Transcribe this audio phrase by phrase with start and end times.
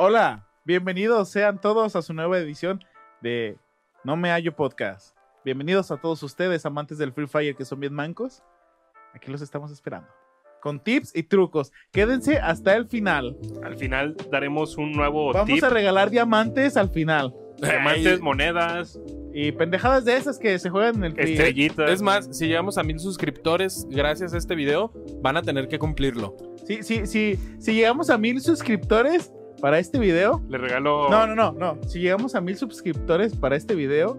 [0.00, 2.84] Hola, bienvenidos sean todos a su nueva edición
[3.20, 3.56] de
[4.04, 5.16] No Me Hallo Podcast.
[5.44, 8.42] Bienvenidos a todos ustedes, amantes del Free Fire que son bien mancos.
[9.14, 10.08] Aquí los estamos esperando.
[10.60, 11.72] Con tips y trucos.
[11.92, 13.36] Quédense hasta el final.
[13.64, 15.64] Al final daremos un nuevo Vamos tip.
[15.64, 17.34] a regalar diamantes al final.
[17.58, 19.00] Diamantes, Ay, monedas,
[19.34, 21.32] Y pendejadas de esas que se juegan en el Free.
[21.32, 21.90] estrellitas.
[21.90, 24.92] Es más, si llegamos a mil suscriptores gracias a este video,
[25.22, 26.36] van a tener que cumplirlo.
[26.66, 27.36] Sí, sí, sí.
[27.58, 30.42] Si llegamos a mil suscriptores para este video.
[30.48, 31.08] Le regalo.
[31.08, 31.78] No, no, no, no.
[31.86, 34.18] Si llegamos a mil suscriptores para este video,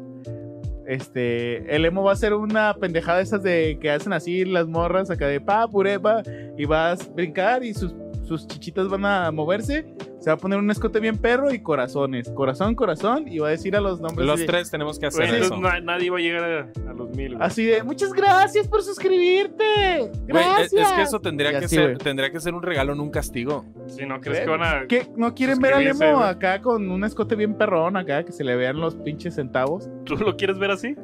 [0.85, 5.09] este, el emo va a hacer una pendejada esas de que hacen así las morras
[5.11, 6.23] acá de pa, purepa,
[6.57, 7.93] y vas a brincar y sus,
[8.29, 9.85] sus chichitas van a moverse.
[10.19, 12.29] Se va a poner un escote bien perro y corazones.
[12.29, 14.27] Corazón, corazón, y va a decir a los nombres.
[14.27, 15.59] Los de- tres tenemos que hacer Pues, eso.
[15.81, 17.35] nadie va a llegar a, a los mil.
[17.35, 17.47] güey.
[17.47, 19.63] Así de, muchas gracias por suscribirte.
[19.99, 20.73] Güey, Gracias.
[20.73, 23.09] es, es que eso tendría que así, ser, tendría que ser un regalo, no un
[23.11, 23.65] castigo.
[23.87, 24.87] Si no crees que van a.
[24.87, 25.07] ¿Qué?
[25.15, 26.29] ¿No quieren ver al Suscribirse, emo güey.
[26.29, 29.89] acá con un escote bien perrón acá, que se le vean los pinches centavos?
[30.05, 30.95] ¿Tú lo quieres ver así?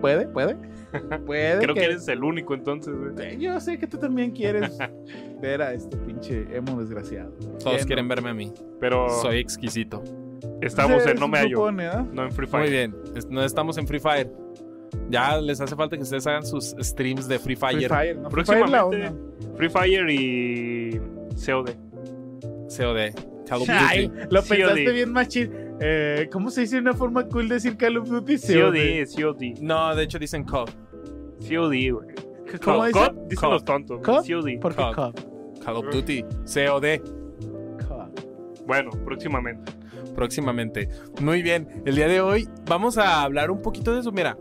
[0.00, 0.26] ¿Puede?
[0.28, 0.56] ¿Puede?
[1.26, 1.58] Puede.
[1.62, 3.34] Creo que eres el único entonces, güey.
[3.34, 4.76] Eh, Yo sé que tú también quieres
[5.42, 7.32] ver a este pinche emo desgraciado.
[7.62, 8.14] Todos quieren ¿no?
[8.14, 8.52] verme a mí.
[8.80, 10.02] Pero Soy exquisito.
[10.60, 11.56] estamos en No Me Hallo.
[11.56, 12.06] supone, ¿ah?
[12.12, 12.62] No en Free Fire.
[12.62, 12.94] Muy bien.
[13.30, 14.30] No estamos en Free Fire.
[15.10, 17.88] Ya les hace falta que ustedes hagan sus streams de Free Free Fire.
[17.88, 18.30] Fire, ¿no?
[18.30, 19.56] Free Fire la Próximamente onda.
[19.56, 21.00] Free Fire y
[21.44, 21.70] COD.
[22.76, 23.35] COD.
[23.48, 24.20] Call of Ay, Duty.
[24.30, 24.48] lo COD.
[24.48, 25.50] pensaste bien machín.
[25.80, 28.36] Eh, ¿Cómo se dice una forma cool de decir Call of Duty?
[28.38, 29.60] COD, COD.
[29.60, 30.68] No, de hecho dicen COD.
[31.40, 31.90] COD, güey.
[32.64, 32.98] ¿Cómo COD, dice?
[32.98, 33.52] COD, dicen COD.
[33.52, 34.00] los tontos.
[34.02, 34.26] ¿COD?
[34.26, 34.60] COD.
[34.60, 34.94] ¿Por qué COD.
[34.94, 35.14] COD?
[35.64, 36.22] Call of Duty.
[36.22, 37.00] COD.
[37.88, 38.10] COD.
[38.66, 39.72] Bueno, próximamente.
[40.14, 40.88] próximamente.
[41.20, 44.10] Muy bien, el día de hoy vamos a hablar un poquito de eso.
[44.12, 44.36] Mira,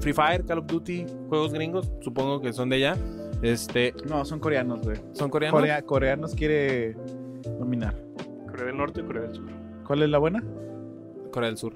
[0.00, 2.96] Free Fire, Call of Duty, juegos gringos, supongo que son de allá.
[3.42, 4.96] Este, No, son coreanos, güey.
[5.12, 5.58] ¿son coreanos?
[5.60, 6.96] Corea- coreanos quiere
[7.58, 7.94] dominar.
[8.58, 9.44] Corea del Norte, Corea del Sur.
[9.86, 10.42] ¿Cuál es la buena?
[11.30, 11.74] Corea del Sur.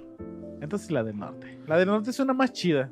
[0.61, 1.61] Entonces la del norte.
[1.69, 2.91] La del norte suena más chida.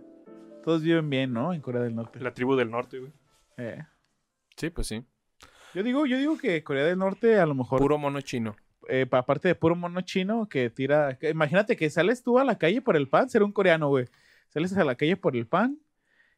[0.63, 1.53] Todos viven bien, ¿no?
[1.53, 2.21] En Corea del Norte.
[2.21, 3.13] La tribu del Norte, güey.
[3.57, 3.83] Eh.
[4.57, 5.05] Sí, pues sí.
[5.75, 8.55] Yo digo, yo digo que Corea del Norte a lo mejor Puro mono chino.
[8.89, 11.19] eh, pa- aparte de puro mono chino que tira.
[11.19, 14.07] que- imagínate que sales tú a la calle por el pan, ser un coreano, güey.
[14.51, 15.79] Sales a la calle por el pan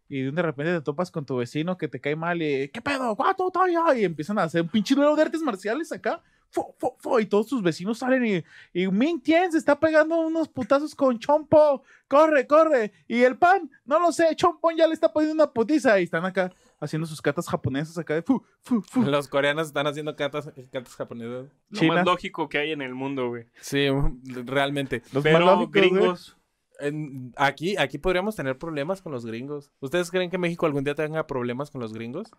[0.09, 2.71] y de repente te topas con tu vecino que te cae mal y.
[2.71, 3.15] ¿Qué pedo?
[3.15, 3.53] ¿Cuánto?
[3.94, 6.22] Y empiezan a hacer un pinche duelo de artes marciales acá.
[6.55, 8.45] Fu, fu, fu, y todos sus vecinos salen y,
[8.79, 11.83] y Ming Tien se está pegando unos putazos con Chompo.
[12.07, 12.93] Corre, corre.
[13.09, 15.99] Y el pan, no lo sé, Chompón ya le está poniendo una putiza.
[15.99, 19.01] Y están acá haciendo sus catas japonesas acá de fu, fu, fu.
[19.01, 21.47] Los coreanos están haciendo catas, catas japonesas.
[21.71, 21.95] Lo China.
[21.95, 23.47] más lógico que hay en el mundo, güey.
[23.63, 23.87] Sí,
[24.45, 25.01] realmente.
[25.13, 26.37] Los más Pero lógicos, gringos,
[26.81, 29.71] En- aquí, aquí podríamos tener problemas con los gringos.
[29.81, 32.31] ¿Ustedes creen que México algún día tenga problemas con los gringos?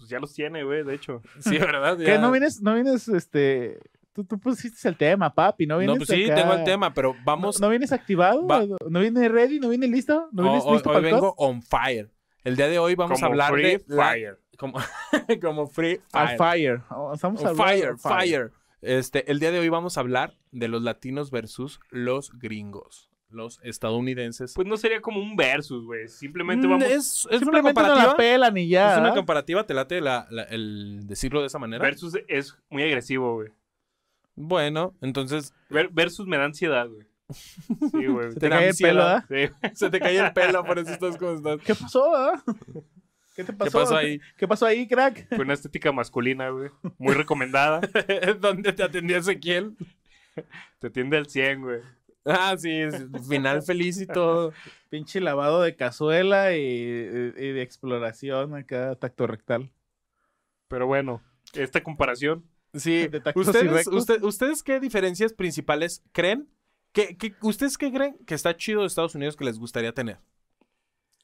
[0.00, 1.22] Pues ya los tiene, güey, de hecho.
[1.40, 1.96] Sí, ¿verdad?
[1.96, 2.04] ¿Qué?
[2.04, 3.78] Ya- ¿No vienes, no vienes, este...
[4.12, 6.92] Tú, tú pusiste el tema, papi, ¿no vienes No, pues sí, acá- tengo el tema,
[6.92, 7.60] pero vamos.
[7.60, 8.44] ¿No, no vienes activado?
[8.44, 9.60] Va- ¿No vienes ready?
[9.60, 10.28] ¿No vienes listo?
[10.32, 12.10] ¿No Ho- vienes hoy, listo hoy para vengo on fire.
[12.42, 14.40] El día de hoy vamos Como a hablar Free de la- Fire.
[14.58, 14.78] como,
[15.40, 16.36] como free fire.
[16.38, 16.80] fire.
[16.90, 18.52] Oh, Estamos On hablando fire, fire.
[18.82, 23.60] Este, el día de hoy vamos a hablar de los latinos versus los gringos, los
[23.62, 24.54] estadounidenses.
[24.54, 26.08] Pues no sería como un versus, güey.
[26.08, 26.84] Simplemente Mm, vamos.
[26.86, 28.06] es, es una Simplemente no comparativa.
[28.12, 28.92] la pelan y ya.
[28.94, 31.82] es una comparativa, te late la- la- el decirlo de esa manera.
[31.82, 33.48] Versus es muy agresivo, güey.
[34.36, 37.06] bueno, entonces Ver- versus me da ansiedad, güey.
[37.30, 38.32] Sí, güey.
[38.32, 39.24] Se te cae el pelo, ¿ah?
[39.28, 39.50] Sí.
[39.74, 41.60] se te cae el pelo, por eso estás como estás.
[41.64, 42.42] ¿Qué pasó, ah?
[43.36, 43.78] ¿Qué te pasó?
[43.78, 44.20] pasó ahí?
[44.36, 45.28] ¿Qué pasó ahí, crack?
[45.36, 46.70] Fue una estética masculina, güey.
[46.98, 47.80] Muy recomendada.
[48.40, 49.76] ¿Dónde te atendió Ezequiel?
[50.80, 51.80] Te atiende al 100, güey.
[52.24, 52.82] Ah, sí,
[53.28, 54.52] final feliz y todo.
[54.90, 59.70] Pinche lavado de cazuela y, y de exploración acá, tacto rectal.
[60.68, 61.22] Pero bueno,
[61.54, 62.44] esta comparación.
[62.74, 66.48] Sí, De ¿Ustedes, usted- ¿ustedes qué diferencias principales creen?
[66.92, 70.18] ¿Qué, qué- ustedes qué creen que está chido de Estados Unidos que les gustaría tener?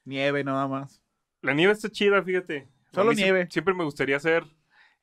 [0.05, 1.01] Nieve nada más.
[1.43, 2.69] La nieve está chida, fíjate.
[2.93, 3.47] Solo nieve.
[3.51, 4.45] Siempre me gustaría hacer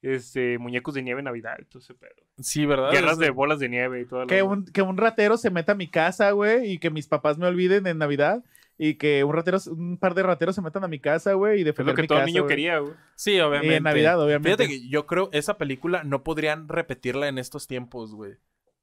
[0.03, 2.13] este, muñecos de nieve en Navidad y todo ese pedo.
[2.39, 2.91] Sí, ¿verdad?
[2.91, 5.49] Guerras Es- de bolas de nieve y todo lo Que un, que un ratero se
[5.49, 8.43] meta a mi casa, güey, y que mis papás me olviden en Navidad.
[8.77, 11.59] Y que un ratero, un par de rateros se metan a mi casa, güey, y
[11.61, 12.49] Es defender lo que mi todo casa, niño güey.
[12.49, 12.93] quería, güey.
[13.15, 13.73] Sí, obviamente.
[13.73, 14.65] Y en Navidad, obviamente.
[14.65, 18.33] Fíjate que yo creo esa película no podrían repetirla en estos tiempos, güey.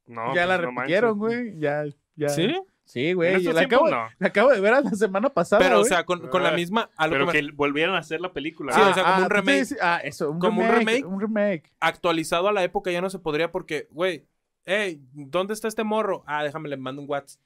[0.07, 1.39] No, ya pues, la no repitieron, manches.
[1.45, 1.59] güey.
[1.61, 1.85] Ya,
[2.15, 2.29] ya.
[2.29, 2.55] ¿Sí?
[2.91, 3.43] Sí, güey.
[3.43, 4.09] yo La acabo, no.
[4.19, 5.63] la acabo de ver a la semana pasada.
[5.63, 6.91] Pero, o sea, con, con la Ah, misma...
[6.97, 8.73] a lo Pero que me- volvieran a hacer la película.
[8.73, 9.59] Sí, o sea, como un remake.
[9.61, 10.87] dices- Ah, eso, un Como un remake.
[11.03, 11.07] remake.
[11.07, 11.73] Un remake.
[11.81, 14.27] actualizado a la época ya no se podría porque, güey,
[14.67, 16.23] hey, ¿dónde está este morro?
[16.27, 17.41] Ah, déjame, le mando un WhatsApp.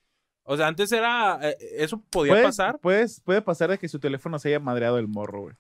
[0.44, 1.38] O sea, antes era...
[1.42, 2.78] eh, eso podía Puede- pasar.
[2.80, 5.54] puedes- puede pasar de que su teléfono se haya madreado el morro, güey.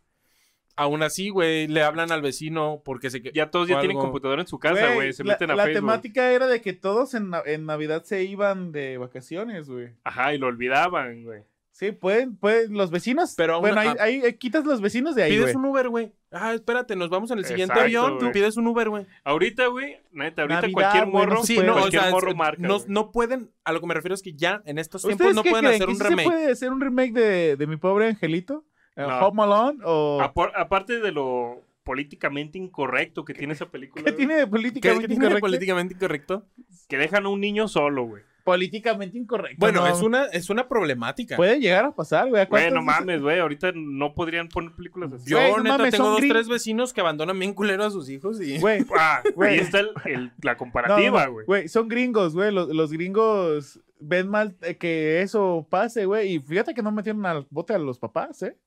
[0.76, 3.22] Aún así, güey, le hablan al vecino porque se...
[3.22, 5.12] que- Ya todos ya o tienen computadora en su casa, güey.
[5.12, 5.80] Se la, meten a la Facebook.
[5.80, 9.90] temática era de que todos en, en Navidad se iban de vacaciones, güey.
[10.04, 11.42] Ajá, y lo olvidaban, güey.
[11.70, 13.34] Sí, pueden, pueden, los vecinos.
[13.36, 13.96] Pero bueno, ahí, ah.
[13.98, 16.12] ahí, ahí quitas los vecinos de ahí, Pides un Uber, güey.
[16.30, 18.18] Ah, espérate, nos vamos en el siguiente Exacto, avión.
[18.20, 19.06] Tú pides un Uber, güey.
[19.24, 21.66] Ahorita, güey, neta, ahorita Navidad, cualquier morro, Sí, puede.
[21.66, 22.62] no, o cualquier sea, morro marca.
[22.86, 25.42] no, pueden, a lo que me refiero es que ya en estos tiempos ¿Ustedes no
[25.42, 25.74] pueden creen?
[25.74, 26.28] hacer ¿Que un sí se remake.
[26.28, 28.64] puede hacer un remake de, de Mi Pobre Angelito?
[28.96, 29.26] Eh, No.
[29.28, 29.78] ¿Home Alone?
[29.84, 34.44] ¿O Apar- aparte de lo políticamente incorrecto que tiene esa película, qué güey, tiene de
[34.44, 35.46] ¿Qué, políticamente qué tiene de incorrecto?
[35.46, 36.46] políticamente incorrecto?
[36.88, 38.22] que dejan a un niño solo, güey.
[38.44, 39.56] Políticamente incorrecto.
[39.58, 39.86] Bueno, no.
[39.86, 41.34] es una es una problemática.
[41.34, 42.42] Puede llegar a pasar, güey.
[42.42, 43.38] ¿A Güey, no mames, güey.
[43.40, 45.30] Ahorita no podrían poner películas así.
[45.30, 47.84] Yo, Güey, no neta, mames, tengo son dos, gring- tres vecinos que abandonan bien culero
[47.84, 48.58] a sus hijos y...
[48.60, 49.54] Güey, Ah, Güey.
[49.54, 51.46] ahí está el- el- la comparativa, no, güey.
[51.46, 52.52] Güey, son gringos, güey.
[52.52, 56.34] Los, los gringos ven mal eh, que eso pase, güey.
[56.34, 58.58] Y fíjate que no metieron al bote a los papás, ¿eh?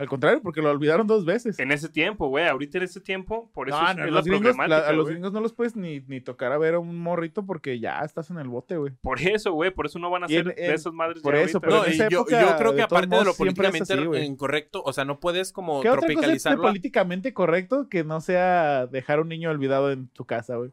[0.00, 1.58] Al contrario, porque lo olvidaron dos veces.
[1.58, 2.48] En ese tiempo, güey.
[2.48, 4.88] Ahorita en ese tiempo, por eso No, es, no, es los la gringos, problemática, la-
[4.88, 7.78] a los gringos no los puedes ni, ni tocar a ver a un morrito porque
[7.78, 8.94] ya estás en el bote, güey.
[9.02, 9.70] Por eso, güey.
[9.70, 11.78] Por eso no van a ser de esas madres por ya eso, ahorita, pero No,
[11.82, 11.90] güey.
[11.90, 14.82] en y esa yo, época, yo creo que de aparte de lo políticamente así, incorrecto,
[14.82, 16.62] o sea, no puedes como ¿Qué otra cosa es de tropicalizarlo.
[16.62, 20.70] políticamente correcto que no sea dejar a un niño olvidado en tu casa, güey?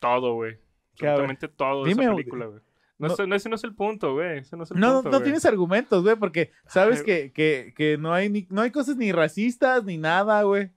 [0.00, 0.58] Todo, güey.
[0.92, 2.60] Absolutamente todo de Dime, esa película, güey.
[3.00, 4.38] No, No- ese, no, ese no es el punto, güey.
[4.38, 5.24] Ese no es el No, punto, no güey.
[5.24, 8.96] tienes argumentos, güey, porque sabes Ay, que, que, que no hay ni, no hay cosas
[8.96, 10.70] ni racistas ni nada, güey.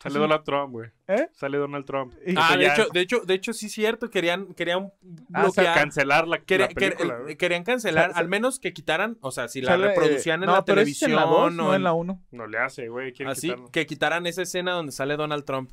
[0.00, 0.20] Sale Sí.
[0.20, 0.90] Donald Trump, güey.
[1.08, 1.28] ¿Eh?
[1.32, 2.14] Sale Donald Trump.
[2.36, 4.92] Ah, de ya- hecho, de hecho, de hecho sí es cierto, querían querían
[5.34, 9.32] Ah, bloquear, Cancelar la, quería- la película, quer- querían cancelar, al menos que quitaran, o
[9.32, 11.22] sea, si la sale, eh, reproducían en no, la pero ese es televisión en la
[11.22, 12.22] 2, o no en la 1.
[12.30, 13.12] No le hace, güey.
[13.26, 13.70] Así, quitarlo.
[13.72, 15.72] que quitaran esa escena donde sale Donald Trump.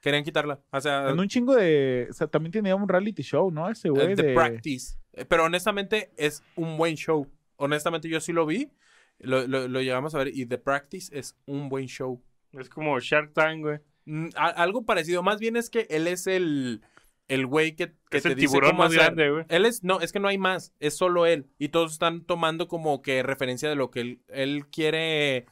[0.00, 0.60] Querían quitarla.
[0.70, 2.06] O sea, En un chingo de...
[2.10, 3.68] O sea, también tenía un reality show, ¿no?
[3.68, 4.34] Ese güey eh, The de...
[4.34, 4.96] Practice.
[5.14, 7.26] Eh, Pero honestamente es un buen show.
[7.56, 8.70] Honestamente yo sí lo vi.
[9.18, 12.22] Lo, lo, lo llegamos a ver y The Practice es un buen show.
[12.52, 13.78] Es como Shark Tank, güey.
[14.04, 15.22] Mm, a- algo parecido.
[15.24, 16.82] Más bien es que él es el
[17.26, 19.02] el güey que, que Es te el dice tiburón cómo más hacer.
[19.02, 19.44] grande, güey.
[19.50, 21.46] Él es, no, es que no hay más, es solo él.
[21.58, 25.44] Y todos están tomando como que referencia de lo que él, él quiere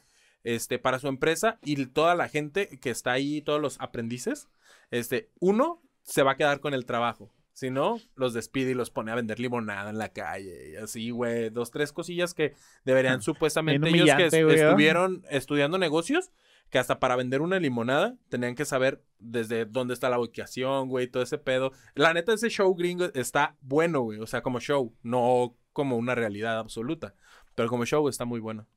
[0.47, 1.59] este, para su empresa.
[1.61, 4.47] Y toda la gente que está ahí, todos los aprendices,
[4.91, 7.33] este, uno se va a quedar con el trabajo.
[7.51, 10.71] Si no, los despide y los pone a vender limonada en la calle.
[10.71, 11.49] Y así, güey.
[11.49, 12.53] Dos, tres cosillas que
[12.85, 14.67] deberían supuestamente ellos que ¿verdad?
[14.67, 16.31] estuvieron estudiando negocios,
[16.69, 21.07] que hasta para vender una limonada tenían que saber desde dónde está la ubicación, güey,
[21.07, 21.73] todo ese pedo.
[21.93, 24.19] La neta, ese show gringo está bueno, güey.
[24.19, 27.15] O sea, como show, no como una realidad absoluta.
[27.55, 28.67] Pero como show está muy bueno.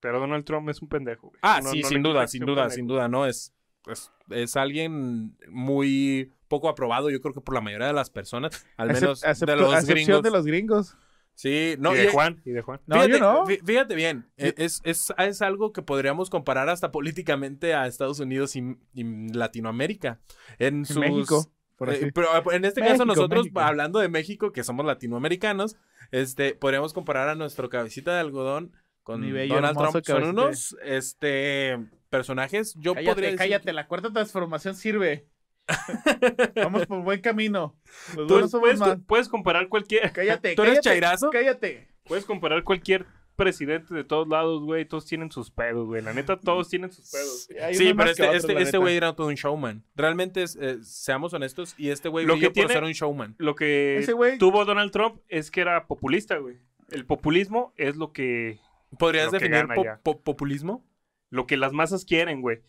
[0.00, 1.38] Pero Donald Trump es un pendejo, güey.
[1.42, 2.74] Ah, No- sí, no sin duda, sin duda, pendejo.
[2.76, 3.26] sin duda, ¿no?
[3.26, 3.54] Es,
[3.86, 8.66] es, es alguien muy poco aprobado, yo creo que por la mayoría de las personas,
[8.76, 10.22] al menos de los gringos.
[10.22, 10.96] de los gringos.
[11.34, 12.80] Sí, no, y de y- Juan, y de Juan.
[12.86, 13.46] No, fíjate, yo no.
[13.46, 18.20] fí- fíjate bien, e- es, es, es algo que podríamos comparar hasta políticamente a Estados
[18.20, 20.20] Unidos y, y Latinoamérica.
[20.58, 23.60] En, sus, México, por eh, pero en este México, caso nosotros, México.
[23.60, 25.76] hablando de México, que somos latinoamericanos,
[26.10, 28.72] este, podríamos comparar a nuestro cabecita de algodón
[29.12, 30.04] con Mi bello, Donald Trump.
[30.04, 31.78] Son unos este,
[32.08, 33.38] personajes, yo podría Cállate, decir...
[33.38, 33.72] cállate.
[33.72, 35.26] La cuarta transformación sirve.
[36.56, 37.76] Vamos por buen camino.
[38.16, 38.98] Los Tú buenos somos puedes, más.
[39.06, 41.30] puedes comparar cualquier, Cállate, ¿Tú eres chairazo?
[41.30, 41.88] Cállate.
[42.04, 44.84] puedes comparar cualquier presidente de todos lados, güey.
[44.84, 46.02] Todos tienen sus pedos, güey.
[46.02, 47.48] La neta, todos tienen sus pedos.
[47.62, 49.82] Hay Sí, pero este, otros, este, este güey era todo un showman.
[49.94, 53.34] Realmente, es, eh, seamos honestos, y este güey Lo que por tiene- ser un showman.
[53.38, 56.58] Lo que Ese güey- tuvo Donald Trump es que era populista, güey.
[56.90, 58.58] El populismo es lo que,
[58.98, 60.84] ¿Podrías definir po- po- populismo?
[61.30, 62.60] lo que las masas quieren, güey.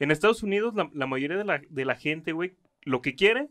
[0.00, 3.48] En Estados Unidos, la, la mayoría de la, de la gente, güey, lo que quiere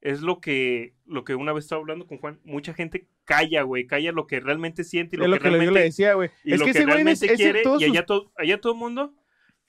[0.00, 2.38] es lo que, lo que una vez estaba hablando con Juan.
[2.44, 3.86] Mucha gente calla, güey.
[3.86, 6.30] Calla lo que realmente siente y lo, Es lo que, que realmente, le decía, güey.
[6.44, 7.60] y Es lo que que, es, realmente ese- quiere.
[7.60, 9.14] Y sus- allá, to- allá todo el mundo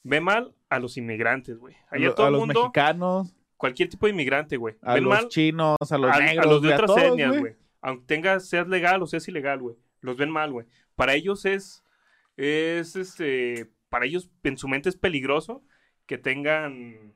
[0.03, 1.73] ve mal a los inmigrantes, güey.
[1.89, 4.75] a Allá lo- todo a el los mundo, mexicanos, cualquier tipo de inmigrante, güey.
[4.83, 7.29] a Ven los mal chinos, a los a, a negros, los de a otras etnias,
[7.29, 7.39] güey.
[7.41, 7.53] güey.
[7.81, 9.75] Aunque tengas, seas legal o seas ilegal, güey.
[10.01, 10.67] Los ven mal, güey.
[10.95, 11.83] Para ellos es,
[12.37, 15.63] es, este, para ellos en su mente es peligroso
[16.05, 17.13] que tengan,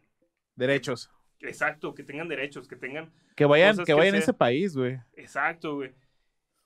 [0.55, 1.09] Derechos.
[1.39, 4.97] exacto, que tengan derechos, que tengan, Que vayan, que que vayan a ese país, güey.
[5.13, 5.91] exacto, güey.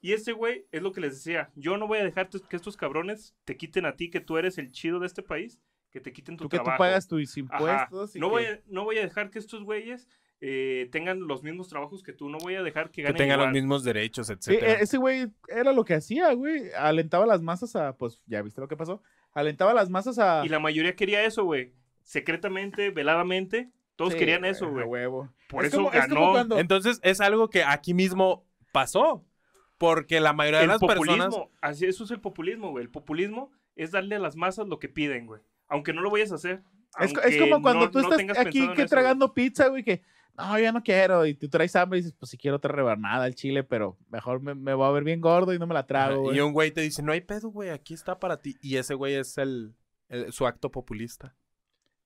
[0.02, 2.78] Y este güey es lo que les decía, yo no voy a dejar que estos
[2.78, 5.60] cabrones te quiten a ti, que tú eres el chido de este país,
[5.92, 6.80] que te quiten tu Tú que tú trabajo.
[6.84, 8.16] pagas tus impuestos.
[8.16, 10.08] y No, que- voy a, no voy a dejar que estos güeyes
[10.42, 13.39] eh, tengan los mismos trabajos que tú, no voy a dejar que Que ganen tengan
[13.39, 13.48] igual.
[13.50, 14.74] los mismos derechos, Sí, etcétera.
[14.74, 16.70] e- ese güey era lo que hacía, güey.
[16.77, 19.01] Alentaba a las masas a, pues, ya viste lo que pasó.
[19.34, 20.46] Alentaba a las masas a...
[20.46, 21.74] Y la mayoría quería eso, güey.
[22.04, 24.86] Secretamente, veladamente, todos Sí, querían eso, güey.
[24.86, 25.34] huevo.
[25.50, 29.25] Por Es eso como- es como ganó cuando- Entonces, es algo que aquí mismo pasó.
[29.77, 31.18] Porque la mayoría de el las populismo.
[31.25, 31.50] personas.
[31.62, 32.84] Así, eso es el populismo, güey.
[32.86, 35.42] El populismo es darle a las masas lo que piden, güey.
[35.68, 36.62] Aunque no lo vayas a hacer.
[36.98, 39.84] Es, es como cuando no- tú no estás tengas aquí que eso, tragando pizza, güey,
[39.84, 40.01] que
[40.38, 41.25] no, ya no quiero.
[41.25, 44.42] Y tú traes hambre y dices, pues si quiero otra rebanada al chile, pero mejor
[44.42, 46.38] me, me voy a ver bien gordo y no me la trago, Ajá, güey.
[46.38, 48.56] y un güey te dice, no hay pedo, güey, aquí está para ti.
[48.62, 49.74] Y ese güey es el,
[50.10, 51.36] el- su acto populista.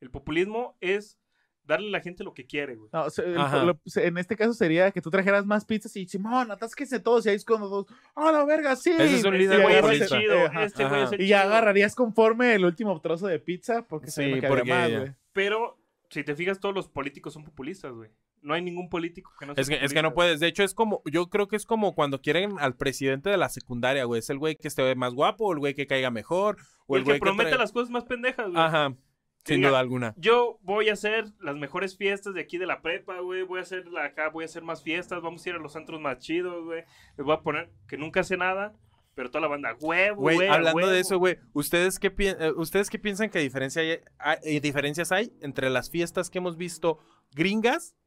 [0.01, 1.17] El populismo es
[1.65, 2.89] darle a la gente lo que quiere, güey.
[2.93, 6.49] No, el- lo- se- en este caso sería que tú trajeras más pizzas y Simón,
[6.51, 8.91] atásquense todos y ahí es cuando todos, ¡ah, la verga, sí!
[8.91, 10.63] Ese es un Y líder Este güey es chido, ajá.
[10.63, 11.51] este güey es el Y ya chido.
[11.51, 15.11] agarrarías conforme el último trozo de pizza porque se Sí, me porque más, güey.
[15.31, 15.78] Pero,
[16.09, 18.09] si te fijas, todos los políticos son populistas, güey.
[18.41, 20.39] No hay ningún político que no sea Es que, es que no puedes.
[20.39, 23.49] De hecho, es como, yo creo que es como cuando quieren al presidente de la
[23.49, 24.19] secundaria, güey.
[24.19, 26.55] Es el güey que esté más guapo, o el güey que caiga mejor,
[26.87, 28.61] o el el que güey promete trae- las cosas más pendejas, güey.
[28.63, 28.95] Ajá,
[29.43, 30.13] sin diga, duda alguna.
[30.17, 33.43] Yo voy a hacer las mejores fiestas de aquí de la prepa, güey.
[33.43, 35.21] Voy a hacer la acá, voy a hacer más fiestas.
[35.21, 36.83] Vamos a ir a los antros más chidos, güey.
[37.17, 38.73] Les voy a poner que nunca hace nada,
[39.19, 40.47] pero toda la banda, huevo, güey.
[40.47, 40.91] Hablando de huevo".
[40.97, 45.11] eso, güey, ¿ustedes qué, pi- eh, ¿ustedes qué piensan que diferencia hay- hay- eh, diferencias
[45.11, 46.99] hay entre las fiestas que hemos visto
[47.33, 47.97] gringas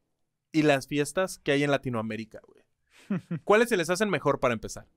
[0.51, 2.63] y las fiestas que hay en Latinoamérica, güey?
[3.43, 4.87] ¿Cuáles se les hacen mejor para empezar?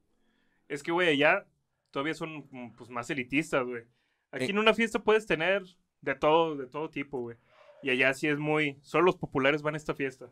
[0.69, 1.47] Es que, güey, allá
[1.91, 3.85] todavía son mm, pues, más elitistas, güey.
[4.31, 4.51] Aquí Eh.
[4.53, 5.65] en una fiesta puedes tener
[6.01, 7.37] de todo, de todo tipo, güey.
[7.83, 8.79] Y allá sí es muy...
[8.81, 10.31] Solo los populares van a esta fiesta.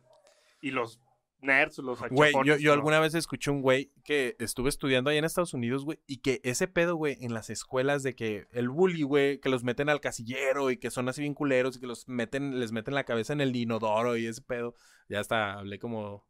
[0.62, 0.98] Y los
[1.44, 2.72] nerds, los Güey, yo, yo no.
[2.74, 6.40] alguna vez escuché un güey que estuve estudiando ahí en Estados Unidos, güey, y que
[6.42, 10.00] ese pedo, güey, en las escuelas de que el bully, güey, que los meten al
[10.00, 13.32] casillero y que son así bien culeros y que los meten, les meten la cabeza
[13.32, 14.74] en el inodoro y ese pedo.
[15.08, 16.26] Ya hasta hablé como,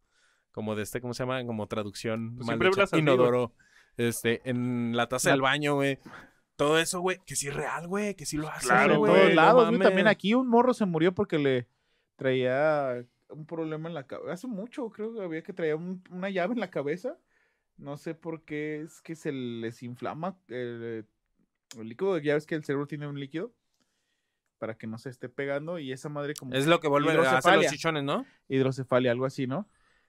[0.52, 1.44] como de este, ¿cómo se llama?
[1.46, 2.36] Como traducción.
[2.36, 2.98] Pues mal hecha.
[2.98, 3.54] Inodoro.
[3.96, 5.98] Este, en la taza La- del baño, güey.
[6.56, 9.34] Todo eso, güey, que sí es real, güey, que sí lo hace, Claro, en todos
[9.34, 9.80] lados, güey.
[9.80, 11.66] También aquí un morro se murió porque le
[12.16, 13.04] traía
[13.34, 14.32] un problema en la cabeza.
[14.32, 17.18] Hace mucho, creo que había que traía un- una llave en la cabeza.
[17.76, 21.06] No sé por qué es que se les inflama el,
[21.78, 22.18] el líquido.
[22.18, 23.52] Ya ves que el cerebro tiene un líquido
[24.58, 27.12] para que no se esté pegando y esa madre como Es lo que vuelve a
[27.12, 27.70] hacer los Hidrocefalia.
[27.70, 28.24] chichones, ¿no?
[28.48, 29.68] hidrocefalia, algo así, ¿no?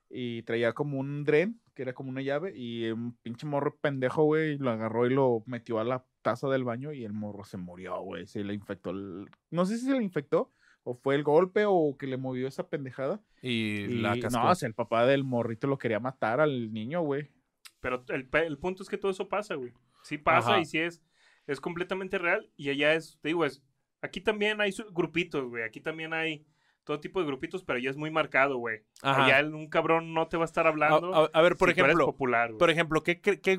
[0.09, 4.23] Y traía como un dren, que era como una llave, y un pinche morro pendejo,
[4.23, 7.57] güey, lo agarró y lo metió a la taza del baño y el morro se
[7.57, 8.27] murió, güey.
[8.27, 8.91] Se le infectó.
[8.91, 10.53] el- No sé si se le infectó
[10.87, 13.19] o fue el golpe o que le movió esa pendejada.
[13.41, 13.49] Y,
[13.81, 14.39] Y la cascó.
[14.43, 17.31] no, o sea, el papá del morrito lo quería matar al niño, güey.
[17.79, 19.73] Pero el, el punto es que todo eso pasa, güey.
[20.03, 20.59] Sí pasa Ajá.
[20.61, 21.01] y sí es,
[21.47, 22.49] es completamente real.
[22.55, 23.63] Y allá es, te digo, es,
[24.01, 25.63] aquí también hay grupitos, güey.
[25.63, 26.45] Aquí también hay
[26.83, 28.81] todo tipo de grupitos, pero ya es muy marcado, güey.
[29.01, 31.13] Allá un cabrón no te va a estar hablando.
[31.15, 33.57] A, a- a ver, por si ejemplo, popular, por ejemplo, ¿qué, cre- qué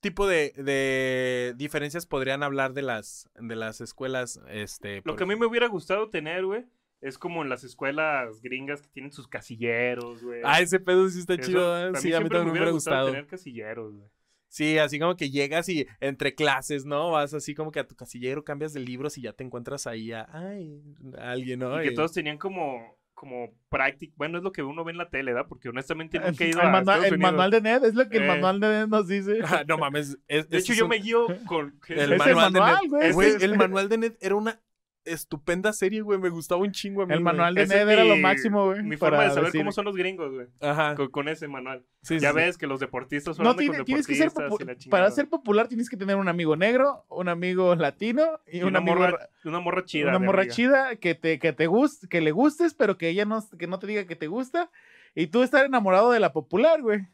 [0.00, 4.40] tipo de, de diferencias podrían hablar de las, de las escuelas?
[4.48, 6.64] Este, Lo que a mí me hubiera gustado tener, güey,
[7.00, 10.40] es como en las escuelas gringas que tienen sus casilleros, güey.
[10.44, 11.88] Ah, ese pedo sí está Eso, chido.
[11.88, 11.92] ¿eh?
[11.96, 13.06] Sí, a mí también me hubiera gustado.
[13.10, 14.08] tener casilleros, güey.
[14.48, 17.10] Sí, así como que llegas y entre clases, ¿no?
[17.10, 20.12] Vas así como que a tu casillero, cambias de libros y ya te encuentras ahí
[20.12, 20.82] a, ay,
[21.18, 21.82] a alguien, ¿no?
[21.82, 24.12] Y que todos tenían como, como práctica.
[24.16, 25.48] Bueno, es lo que uno ve en la tele, ¿verdad?
[25.48, 27.32] Porque honestamente nunca he El, ido a manual, Estados el Unidos.
[27.32, 28.28] manual de Ned es lo que el Eh.
[28.28, 29.38] manual de Ned nos dice.
[29.60, 30.18] Ah, no mames.
[30.28, 31.80] es- De hecho, es yo un- me guío con...
[31.88, 32.90] El Es el manual, de manual, Ned.
[32.90, 33.12] güey.
[33.12, 34.60] Güey, Ese- el manual de Ned era una
[35.06, 36.18] estupenda serie, güey.
[36.18, 38.82] Me gustaba un chingo a mí, El manual de Ned era lo máximo, güey.
[38.82, 40.46] Mi forma de saber decir- cómo son los gringos, güey.
[40.60, 40.94] Ajá.
[40.94, 41.84] Con, con ese manual.
[42.02, 42.44] Sí, ya sí, sí.
[42.44, 44.90] ves que los deportistas No, hablan tiene- con tienes que ser deportistas popu- y la
[44.90, 48.68] para ser popular tienes que tener un amigo negro, un amigo latino y, Y un
[48.68, 50.08] una amigo morra, una morra chida.
[50.10, 50.54] una morra amiga.
[50.54, 53.78] chida que te, que te guste, que le gustes, pero que ella no, que no
[53.78, 54.70] te diga que te gusta.
[55.14, 57.06] Y tú estar enamorado de la popular, güey.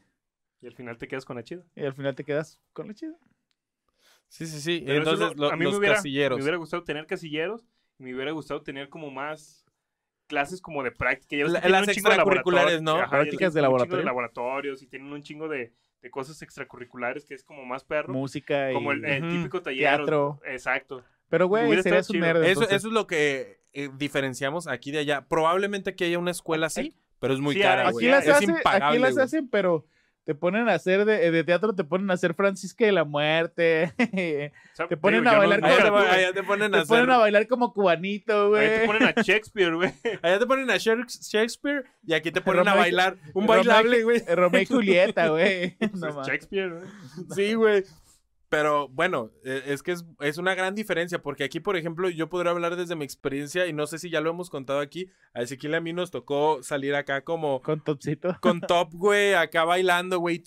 [0.61, 1.63] Y al final te quedas con la chida.
[1.75, 3.15] Y al final te quedas con la chida.
[4.29, 4.83] Sí, sí, sí.
[4.85, 6.37] Pero Entonces, lo- a mí los me hubiera, casilleros.
[6.37, 7.63] me hubiera gustado tener casilleros
[7.97, 9.65] me hubiera gustado tener como más
[10.27, 11.35] clases como de práctica.
[11.35, 12.95] Ya La- las extracurriculares, ¿no?
[12.97, 13.97] Ajá, Prácticas de laboratorio.
[13.99, 18.11] de laboratorios y tienen un chingo de, de cosas extracurriculares que es como más perro.
[18.13, 19.33] Música y como el, el Ujú.
[19.37, 19.97] típico taller.
[19.97, 20.39] teatro.
[20.45, 21.03] Exacto.
[21.29, 22.43] Pero, güey, serías un nerd.
[22.43, 25.25] Eso, eso es lo que eh, diferenciamos aquí de allá.
[25.27, 28.05] Probablemente aquí haya una escuela así, pero es muy Sí, cara, güey.
[28.05, 29.85] Aquí las, es hacen, impagable, aquí las hacen, pero
[30.25, 33.91] te ponen a hacer de, de teatro, te ponen a hacer Francisca de la Muerte.
[34.89, 36.43] Te ponen a bailar Allá te, allá
[36.87, 38.65] ponen a bailar como cubanito, güey.
[38.67, 39.93] Ahí te ponen a Shakespeare, güey.
[40.23, 44.23] Allá te ponen a Shak- Shakespeare y aquí te ponen a bailar un bailable, güey.
[44.25, 45.77] Romeo y Julieta, güey.
[45.77, 46.23] Pues No.
[46.23, 46.87] Shakespeare, güey.
[47.35, 47.83] Sí, güey.
[48.53, 52.29] Pero bueno, eh, es que es, es una gran diferencia, porque aquí, por ejemplo, yo
[52.29, 55.09] podría hablar desde mi experiencia y no sé si ya lo hemos contado aquí.
[55.33, 58.37] A Ezequiel a mí nos tocó salir acá como Con topcito.
[58.41, 60.43] con top, güey, acá bailando, güey.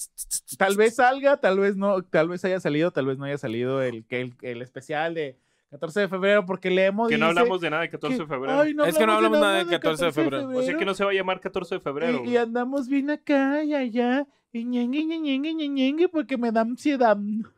[0.56, 3.82] Tal vez salga, tal vez no, tal vez haya salido, tal vez no haya salido
[3.82, 7.70] el, que el, el especial de 14 de febrero porque Lemo Que no hablamos de
[7.70, 8.60] nada de 14 de febrero.
[8.60, 10.48] Ay, Es que no hablamos nada de de 14 de febrero.
[10.48, 12.22] o sea que no se va a llamar 14 de febrero.
[12.24, 14.28] y, y andamos bien acá y allá.
[14.52, 17.16] Y ñengue, ñengue, ñengue, ñengue, porque me da ansiedad.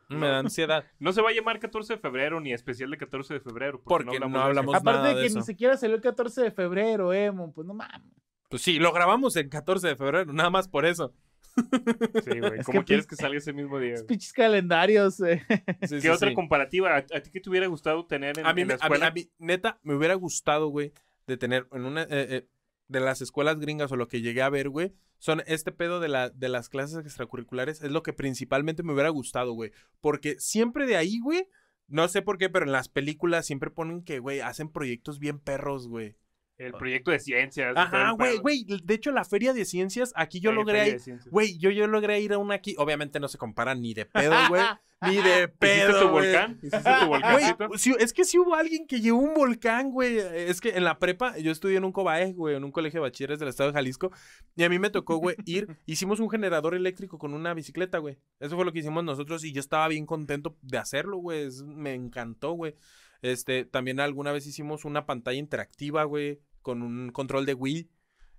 [0.09, 0.83] Me da ansiedad.
[0.99, 3.81] No se va a llamar 14 de febrero ni especial de 14 de febrero.
[3.85, 4.25] Porque no de eso.
[4.37, 5.39] hablamos- Aparte nada de de que eso.
[5.39, 7.53] ni siquiera salió el 14 de febrero, Emo.
[7.53, 8.01] Pues no mames.
[8.49, 11.13] Pues sí, lo grabamos el 14 de febrero, nada más por eso.
[12.23, 12.59] Sí, güey.
[12.59, 13.95] Es ¿Cómo que quieres que salga ese mismo día?
[14.07, 15.19] Pinches calendarios.
[15.21, 15.43] eh.
[15.83, 16.35] Sí, ¿Qué sí, otra sí.
[16.35, 16.95] comparativa?
[16.95, 18.89] ¿A, a ti qué te hubiera gustado tener en, a mí, en me- la a
[18.89, 19.07] mí- escuela?
[19.07, 20.93] a mí, neta, me hubiera gustado, güey,
[21.27, 22.47] de tener en una eh, eh,
[22.89, 26.09] de las escuelas gringas o lo que llegué a ver, güey, son este pedo de,
[26.09, 29.71] la, de las clases extracurriculares, es lo que principalmente me hubiera gustado, güey.
[30.01, 31.47] Porque siempre de ahí, güey,
[31.87, 35.39] no sé por qué, pero en las películas siempre ponen que, güey, hacen proyectos bien
[35.39, 36.17] perros, güey.
[36.59, 37.73] El proyecto de ciencias.
[37.77, 38.65] Ajá, güey, güey.
[38.83, 41.01] De hecho, la feria de ciencias, aquí yo Sí, logré ir.
[41.31, 42.75] Güey, yo, yo logré ir a una aquí.
[42.77, 44.61] Obviamente no se compara ni de pedo, güey.
[45.01, 46.01] ni de ¿Hiciste pedo.
[46.01, 46.25] tu güey.
[46.33, 46.59] volcán?
[46.61, 50.17] ¿Hiciste tu sí, es que sí hubo alguien que llevó un volcán, güey.
[50.17, 53.07] Es que en la prepa, yo estudié en un COBAE, güey, en un colegio de
[53.07, 54.11] bachilleres del estado de Jalisco.
[54.57, 55.77] Y a mí me tocó, güey, ir.
[55.85, 58.17] Hicimos un generador eléctrico con una bicicleta, güey.
[58.41, 61.47] Eso fue lo que hicimos nosotros y yo estaba bien contento de hacerlo, güey.
[61.63, 62.75] Me encantó, güey.
[63.21, 67.89] Este, también alguna vez hicimos una pantalla interactiva, güey, con un control de Wii.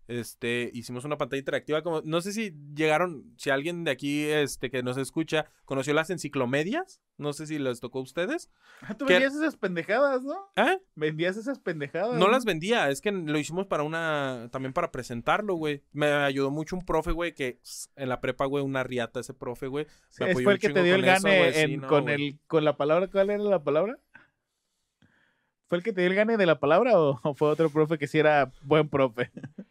[0.09, 4.69] Este, hicimos una pantalla interactiva como, no sé si llegaron, si alguien de aquí, este,
[4.69, 8.51] que nos escucha, conoció las enciclomedias, no sé si les tocó a ustedes.
[8.83, 10.35] Ah, Tú vendías esas pendejadas, ¿no?
[10.57, 10.81] ¿Eh?
[10.97, 12.19] Vendías esas pendejadas.
[12.19, 15.85] No las vendía, es que lo hicimos para una, también para presentarlo, güey.
[15.93, 17.61] Me ayudó mucho un profe, güey, que
[17.95, 19.87] en la prepa, güey, una riata ese profe, güey.
[20.09, 22.15] Sí, es- fue el que te dio el eso, gane sí, no, con, güey.
[22.31, 23.07] el, con la palabra.
[23.07, 23.97] ¿Cuál era la palabra?
[25.71, 27.97] ¿Fue el que te dio el gane de la palabra o, o fue otro profe
[27.97, 29.31] que sí era buen profe?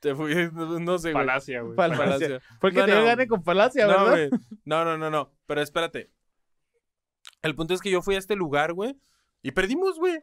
[0.00, 1.26] Te fui- no, no sé, güey.
[1.26, 1.74] Falacia, güey.
[1.74, 4.28] Fue el que No, te dio el gane con falacia, No, ¿verdad?
[4.30, 4.40] güey.
[4.64, 5.30] No, no, no, no.
[5.44, 6.10] Pero espérate.
[7.42, 8.96] El punto es que yo fui a este lugar, güey.
[9.42, 10.20] Y perdimos, güey.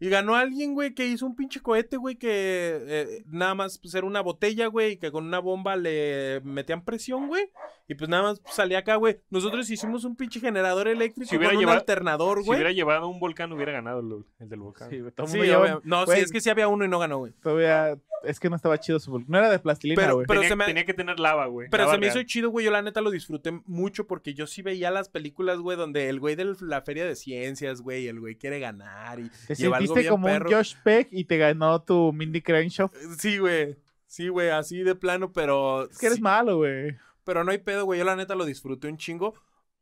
[0.00, 3.94] Y ganó alguien, güey, que hizo un pinche cohete, güey, que eh, nada más pues,
[3.94, 7.50] era una botella, güey, y que con una bomba le metían presión, güey.
[7.90, 9.18] Y pues nada más salía acá, güey.
[9.30, 12.58] Nosotros hicimos un pinche generador eléctrico Si hubiera con un llevado- alternador, Si güey.
[12.58, 14.90] hubiera llevado un volcán, hubiera ganado el, el del volcán.
[14.90, 15.80] Sí, todo el Sí, mundo lleva- obvio.
[15.84, 17.32] No, güey, sí, es que sí había uno y no ganó, güey.
[17.42, 17.98] Todavía.
[18.24, 19.20] Es que no estaba chido su.
[19.28, 20.26] No era de plastilina, Pero- güey.
[20.26, 21.68] pero- tenía, se me- tenía que tener lava, güey.
[21.70, 22.26] Pero lava se me hizo real.
[22.26, 22.64] chido, güey.
[22.66, 26.18] Yo la neta lo disfruté mucho porque yo sí veía las películas, güey, donde el
[26.20, 29.86] güey de la feria de ciencias, güey, el güey quiere ganar y Te lleva algo
[29.94, 30.48] sentiste bien como perro.
[30.50, 32.90] un Josh Peck y te ganó tu Mindy Crenshaw.
[33.18, 33.76] Sí, güey.
[34.06, 35.88] Sí, güey, así de plano, pero.
[35.88, 36.96] Es que eres sí, malo, güey.
[37.28, 37.98] Pero no hay pedo, güey.
[37.98, 39.34] Yo la neta lo disfruté un chingo.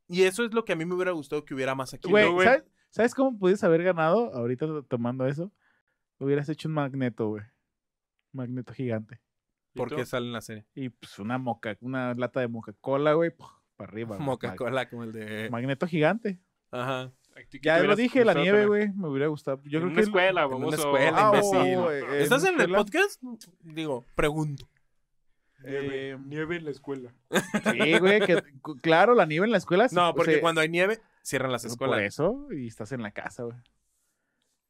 [0.08, 2.10] Y eso es lo que a mí me hubiera gustado que hubiera más aquí.
[2.10, 2.44] Güey, güey.
[2.44, 5.52] ¿sabes, ¿sabes cómo pudieras haber ganado ahorita tomando eso?
[6.18, 7.44] Hubieras hecho un magneto, güey.
[8.32, 9.20] Magneto gigante.
[9.74, 10.06] ¿Y Porque tú?
[10.06, 10.66] sale en la serie.
[10.74, 14.16] Y pues una moca, una lata de Coca-Cola, güey, para arriba.
[14.16, 14.26] güey.
[14.28, 15.44] Coca-Cola, como el de.
[15.44, 16.40] Mag- Magneto gigante.
[16.72, 17.02] Ajá.
[17.36, 18.92] ¿A ti qué Ya lo dije, la nieve, güey.
[18.92, 19.60] Me hubiera gustado.
[19.66, 20.00] Yo en creo una que.
[20.00, 22.08] escuela, en una escuela, Ah, imbécil.
[22.14, 23.22] en ¿Estás en el podcast?
[23.60, 24.66] Digo, pregunto.
[25.68, 27.12] Eh, Nieve en la escuela.
[27.72, 28.42] sí, güey, que
[28.82, 29.86] claro, la nieve en la escuela.
[29.92, 32.00] No, o porque sea, cuando hay nieve, cierran las Por escuelas.
[32.02, 33.56] eso, y estás en la casa, güey.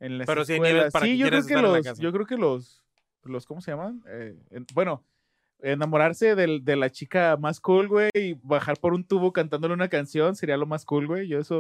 [0.01, 0.93] En las Pero si hay nieve, escuelas.
[0.93, 2.03] ¿para sí, yo creo que estar en la los, casa?
[2.03, 2.83] yo creo que los,
[3.25, 4.03] los, ¿cómo se llaman?
[4.09, 5.05] Eh, en- bueno,
[5.61, 9.89] enamorarse del- de la chica más cool, güey, y bajar por un tubo cantándole una
[9.89, 11.29] canción sería lo más cool, güey.
[11.29, 11.59] Yo eso,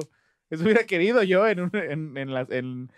[0.50, 2.90] eso hubiera querido yo en, un, en, en, la- en,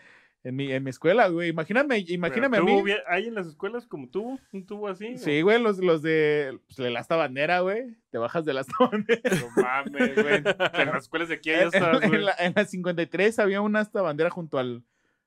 [0.45, 1.49] en mi, en mi escuela, güey.
[1.51, 2.83] Imagíname, imagíname a mí.
[3.09, 4.39] ¿Hay en las escuelas como tubo?
[4.53, 5.19] ¿Un tubo así?
[5.19, 7.97] Sí, güey, los, los de, pues, de la asta bandera, güey.
[8.11, 9.31] Te bajas de la asta bandera.
[9.37, 10.37] No mames, güey.
[10.37, 12.23] En las escuelas de aquí ya En, estás, en güey.
[12.23, 14.83] la, en la 53 había una asta bandera junto al.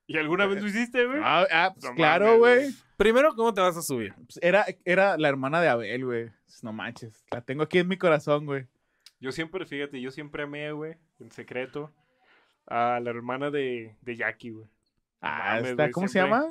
[0.08, 1.20] ¿Y alguna vez lo hiciste, güey?
[1.24, 2.60] Ah, ah, pues No claro, mames, güey.
[2.64, 2.74] güey.
[2.98, 4.14] Primero, ¿cómo te vas a subir?
[4.16, 6.30] Pues era, era la hermana de Abel, güey.
[6.46, 7.24] Pues, No manches.
[7.32, 8.66] La tengo aquí en mi corazón, güey.
[9.20, 11.94] Yo siempre, fíjate, yo siempre amé, güey, en secreto,
[12.66, 14.68] a la hermana de, de Jackie, güey.
[15.22, 16.46] Ah, mames, está, güey, ¿cómo se llama?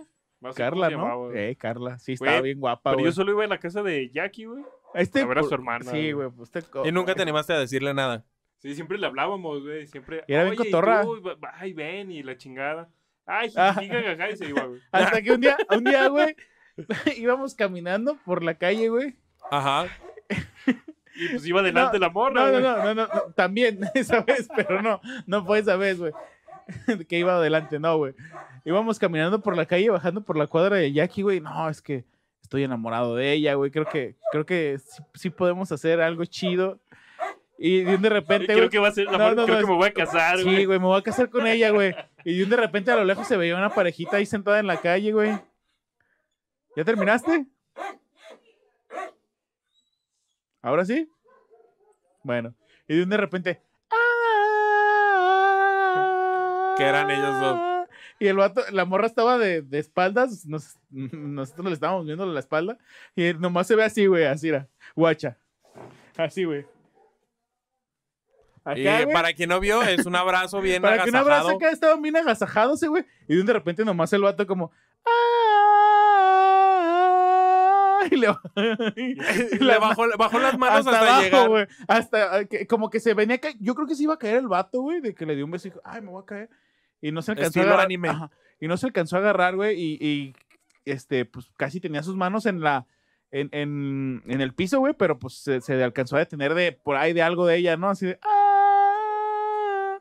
[0.54, 1.18] Carla, llamaba, ¿no?
[1.26, 1.38] güey.
[1.50, 1.98] Eh, Carla.
[1.98, 3.06] Sí, estaba bien guapa, Pero güey.
[3.06, 4.64] yo solo iba a la casa de Jackie, güey.
[4.94, 6.30] Este, a ver a su hermana, Sí, güey.
[6.30, 6.62] Pues te...
[6.85, 8.24] Y nunca te animaste a decirle nada.
[8.59, 9.87] Sí, siempre le hablábamos, güey.
[9.87, 10.24] Siempre.
[10.26, 11.02] Y era bien "Oye, ¿y cotorra.
[11.02, 11.20] tú?
[11.54, 12.88] Ay, ven, y la chingada.
[13.26, 13.74] Ay, Ah.
[13.78, 14.80] jiji, jajaja, y se iba, güey.
[14.92, 16.35] Hasta que un día, un día, güey,
[17.16, 19.16] íbamos caminando por la calle, güey.
[19.50, 19.87] Ajá.
[21.16, 24.48] Y pues iba delante No, la morra, No, no, no, no, no, también esa vez,
[24.56, 26.12] pero no, no fue esa vez, güey.
[27.09, 28.14] Que iba adelante, no, güey.
[28.64, 31.40] Íbamos caminando por la calle, bajando por la cuadra de Jackie, güey.
[31.40, 32.05] No, es que
[32.42, 33.70] estoy enamorado de ella, güey.
[33.70, 36.79] Creo que, creo que sí, sí podemos hacer algo chido.
[37.59, 38.68] Y de un de Y repente, creo güey.
[38.70, 40.38] que va a ser la No, morra- no, creo no, que me voy a casar,
[40.38, 40.64] Sí, güey.
[40.64, 41.94] güey, me voy a casar con ella, güey.
[42.25, 44.66] Y de un de repente a lo lejos se veía una parejita ahí sentada en
[44.66, 45.38] la calle, güey.
[46.77, 47.46] ¿Ya terminaste?
[50.62, 51.09] ¿Ahora sí?
[52.23, 52.55] Bueno.
[52.88, 53.62] Y de un de repente.
[56.77, 57.61] Que eran ellos dos.
[58.20, 62.38] Y el vato, la morra estaba de, de espaldas, nos- nosotros le estábamos viendo la
[62.38, 62.78] espalda,
[63.16, 65.37] y nomás se ve así, güey, así era, guacha.
[66.16, 66.66] Así, güey.
[68.76, 71.56] Y güey, para quien no vio, es un abrazo bien para que un abrazo agasajado.
[71.56, 73.04] acá estaban bien agasajados, eh, güey.
[73.26, 74.70] Y de repente nomás el vato como.
[78.11, 78.28] Y le,
[78.96, 81.48] y Le bajó, bajó las manos hasta, abajo, llegar.
[81.48, 81.66] güey.
[81.87, 83.40] Hasta que- como que se venía.
[83.61, 85.50] Yo creo que se iba a caer el vato, güey, de que le dio un
[85.50, 86.50] beso y dijo, ay, me voy a caer.
[87.02, 87.86] Y no se alcanzó Estilo a agarrar.
[87.86, 88.08] anime.
[88.08, 89.80] ajá, y no se alcanzó a agarrar, güey.
[89.80, 90.34] Y, y,
[90.84, 92.86] este, pues casi tenía sus manos en la.
[93.32, 96.96] En, en, en el piso, güey, pero pues se, se alcanzó a detener de por
[96.96, 97.88] ahí de algo de ella, ¿no?
[97.90, 98.18] Así de.
[98.22, 99.98] "Ah".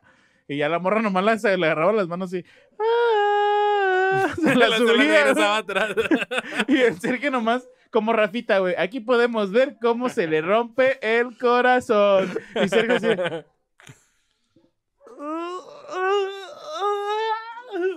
[0.48, 2.44] Y ya la morra nomás la- se le agarraba las manos así.
[2.78, 4.34] "Ah".
[4.42, 5.94] Se la Se subía, regresaba atrás.
[6.68, 8.74] y el Sergio nomás, como Rafita, güey.
[8.76, 12.28] Aquí podemos ver cómo se le rompe el corazón.
[12.62, 13.06] Y Sergio así.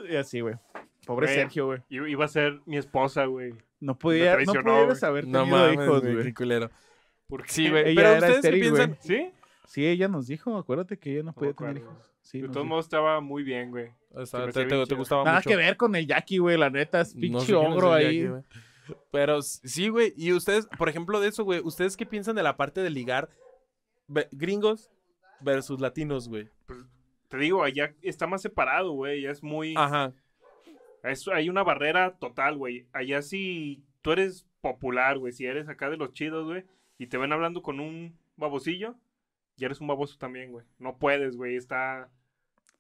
[0.10, 0.56] Y así, güey.
[1.06, 1.36] Pobre Güey.
[1.38, 1.80] Sergio, güey.
[1.90, 3.54] Iba a ser mi esposa, güey.
[3.80, 5.10] No podía, no pudieras güey.
[5.10, 6.72] haber No tenido mames, hijos, güey, qué culero.
[7.28, 7.52] ¿Por qué?
[7.52, 7.90] Sí, güey.
[7.90, 8.98] Ella Pero era ustedes qué estéril, piensan.
[9.02, 9.32] ¿Sí?
[9.66, 12.12] Sí, ella nos dijo, acuérdate que ella no podía tener hijos.
[12.22, 13.92] Sí, de todos modos estaba muy bien, güey.
[14.12, 15.50] O sea, te, te- te gustaba Nada mucho.
[15.50, 18.24] que ver con el Jackie, güey, la neta, es No pinche es ogro ahí.
[18.24, 18.46] Jackie.
[19.12, 20.14] Pero sí, güey.
[20.16, 21.60] Y ustedes, por ejemplo, de eso, güey.
[21.64, 23.30] ¿Ustedes qué piensan de la parte de ligar
[24.32, 24.90] gringos
[25.42, 26.50] versus latinos, güey?
[27.34, 29.22] Te digo, allá está más separado, güey.
[29.24, 29.74] Ya es muy...
[29.76, 30.14] Ajá.
[31.02, 32.86] es- hay una barrera total, güey.
[32.94, 35.34] Allá si tú eres popular, güey.
[35.34, 36.64] Si eres acá de los chidos, güey.
[37.00, 38.94] Y te ven hablando con un babosillo.
[39.58, 40.64] Ya eres un baboso también, güey.
[40.78, 41.56] No puedes, güey.
[41.56, 42.08] Está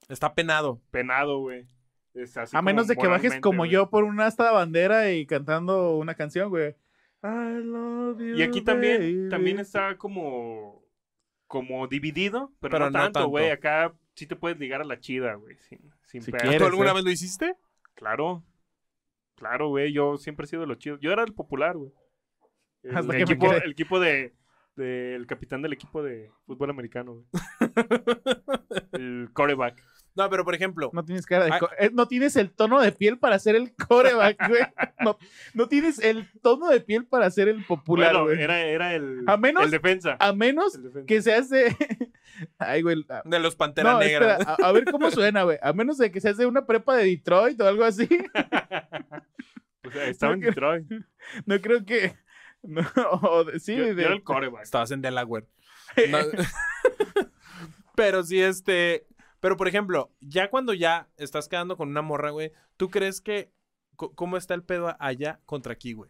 [0.08, 0.80] Está penado.
[0.92, 1.66] penado, güey.
[2.14, 3.72] Es así A menos de que bajes como güey.
[3.72, 6.76] yo por una asta bandera y cantando una canción, güey.
[7.24, 9.30] I love you, Y aquí también, baby.
[9.32, 10.84] también está como,
[11.48, 13.28] como dividido, pero, Pero no tanto.
[13.30, 13.50] güey.
[13.50, 15.58] Acá sí te puedes ligar a la chida, güey.
[15.70, 16.60] Sin, sin Si quieres.
[16.60, 16.94] ¿Tú alguna eh.
[16.96, 17.56] vez lo hiciste?
[17.96, 18.44] Claro.
[19.36, 19.92] Claro, güey.
[19.94, 21.00] Yo siempre he sido de los chidos.
[21.02, 21.92] Yo era el popular, güey.
[22.84, 24.34] El, Hasta que me equipo, el equipo de,
[24.76, 27.26] de- El capitán del equipo de fútbol americano, güey.
[28.94, 29.82] el coreback.
[30.16, 31.60] No, pero por ejemplo, No tienes cara de Ay.
[31.80, 34.62] eh, no tienes el tono de piel para ser el coreback, güey.
[35.04, 35.18] No,
[35.56, 38.42] no tienes el tono de piel para ser el popular, Bueno, güey.
[38.42, 40.16] era, era el, A menos- el defensa.
[40.20, 41.06] A menos El defensa.
[41.08, 41.76] que seas de.
[42.58, 43.06] Ay, güey.
[43.10, 44.34] a- de los Pantera No, Negra.
[44.38, 45.58] espera, a, a ver cómo suena, güey.
[45.62, 48.08] A menos de que seas de una prepa de Detroit o algo así.
[49.86, 50.86] O sea, estaba en Detroit.
[51.46, 52.16] No creo que.
[52.62, 52.82] No,
[53.24, 54.64] o de- sí, Yo, yo de- era el coreback.
[54.64, 55.48] Estabas en Delaware.
[56.10, 56.18] No.
[57.96, 59.08] pero sí, este.
[59.40, 63.52] Pero por ejemplo, ya cuando ya estás quedando con una morra, güey, ¿tú crees que.
[63.96, 66.10] ¿Cómo está el pedo allá contra aquí, güey?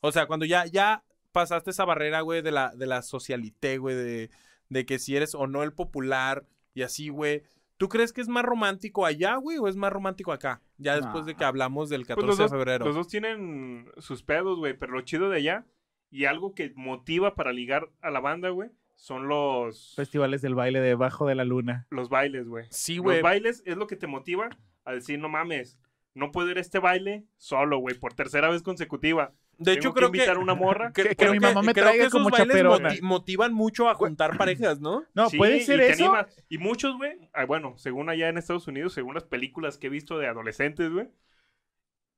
[0.00, 3.94] O sea, cuando ya, ya pasaste esa barrera, güey, de la, de la socialité, güey,
[3.94, 4.30] de,
[4.70, 7.42] de que si eres o no el popular y así, güey.
[7.76, 10.60] ¿Tú crees que es más romántico allá, güey, o es más romántico acá?
[10.78, 12.84] Ya después de que hablamos del 14 Pues los, dos, de febrero.
[12.84, 15.66] los dos tienen sus pedos, güey, pero lo chido de allá
[16.10, 20.80] y algo que motiva para ligar a la banda, güey, son los, Festivales del baile
[20.80, 21.86] debajo de la luna.
[21.88, 22.66] los bailes, güey.
[22.70, 23.22] Sí, Los güey.
[23.22, 24.50] bailes es lo que te motiva
[24.84, 25.78] a decir, no mames,
[26.14, 29.32] no puedo ir a este baile solo, güey, por tercera vez consecutiva.
[29.62, 30.40] De hecho, creo que invitar que...
[30.40, 30.92] a una morra.
[30.92, 32.88] que- Que- mi mamá me creo traiga que esos como bailes chaperona.
[32.88, 35.04] moti- motivan mucho a juntar parejas, ¿no?
[35.14, 36.04] No, Sí, puede y ser te eso.
[36.04, 36.44] animas.
[36.48, 39.90] Y muchos, güey, ah, bueno, según allá en Estados Unidos, según las películas que he
[39.90, 41.08] visto de adolescentes, güey,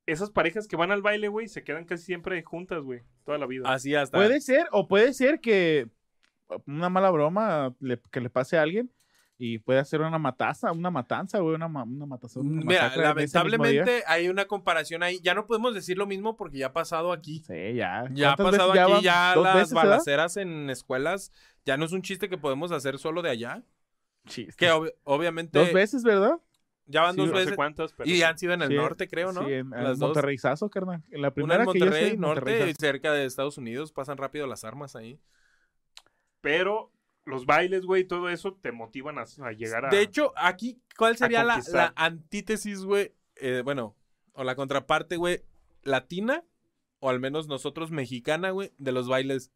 [0.07, 3.47] esas parejas que van al baile, güey, se quedan casi siempre juntas, güey, toda la
[3.47, 3.73] vida.
[3.73, 4.17] Así hasta.
[4.19, 5.89] Puede ser, o puede ser que
[6.67, 8.91] una mala broma le- que le pase a alguien
[9.45, 12.47] y puede hacer una mataza, una matanza, güey, una, ma- una matazón.
[12.47, 15.19] una Mira, lamentablemente hay una comparación ahí.
[15.21, 17.43] Ya no podemos decir lo mismo porque ya ha pasado aquí.
[17.45, 18.05] Sí, ya.
[18.13, 19.03] Ya ha ¿Cuántas pasado aquí, van?
[19.03, 19.89] ya ¿Dos las veces, ¿verdad?
[19.91, 21.33] balaceras en escuelas.
[21.65, 23.65] Ya no es un chiste que podemos hacer solo de allá.
[24.29, 24.55] Chiste.
[24.57, 26.39] Que ob- obviamente Dos veces, ¿verdad?
[26.87, 27.57] ya van Sí, dos no sé veces.
[27.57, 28.09] cuántas, pero...
[28.09, 29.45] Y han sido en el Sí, norte, creo, ¿no?
[29.45, 29.99] Sí, en, en Las.
[29.99, 31.03] Monterreyzazo, carnal.
[31.11, 32.79] En la Una primera en que yo sé, Monterrey, norte, Monterreyzazo.
[32.81, 33.91] cerca de Estados Unidos.
[33.91, 35.19] Pasan rápido las armas ahí.
[36.41, 36.93] Pero
[37.25, 39.91] los bailes, güey, todo eso te motivan a, a llegar a...
[39.91, 41.61] De hecho, aquí, ¿cuál sería la,
[41.97, 43.15] antítesis, güey?
[43.37, 43.97] Eh, bueno,
[44.33, 45.43] o la contraparte, güey,
[45.83, 46.45] latina,
[46.99, 49.53] o al menos nosotros mexicana, güey, de los bailes.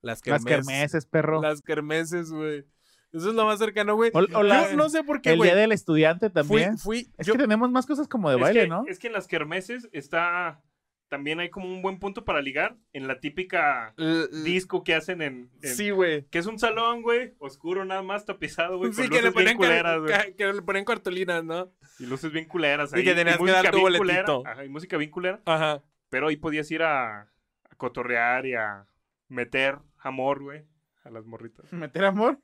[0.00, 0.66] Las Las kermés.
[0.66, 1.40] kermeses, perro.
[1.40, 2.66] Las kermeses, güey.
[3.12, 4.10] Eso es lo más cercano, güey.
[4.30, 5.50] Yo la- no sé por qué, el güey.
[5.50, 6.78] día del estudiante también.
[6.78, 8.84] fui, Es yo- que tenemos más cosas como de baile, que, ¿no?
[8.88, 10.62] Es que en las kermeses está...
[11.12, 13.94] También hay como un buen punto para ligar en la típica
[14.44, 15.50] disco que hacen en...
[15.60, 16.24] en- Sí, güey.
[16.30, 19.34] Que es un salón, güey, oscuro nada más, tapizado, güey, Sí, con que le, luces
[19.34, 20.34] ponen culeras, güey.
[20.34, 21.70] que le ponen cartulinas, ¿no?
[21.98, 23.04] Y luces bien culeras Y ahí.
[23.04, 24.22] que tenías que dar música tu bien culera.
[24.24, 24.42] boletito.
[24.50, 25.42] Ajá, y música bien culera.
[25.44, 25.82] Ajá.
[26.08, 28.86] Pero ahí podías ir a, a cotorrear y a
[29.28, 30.64] meter amor, güey,
[31.04, 31.70] a las morritas.
[31.74, 32.38] ¿Meter amor?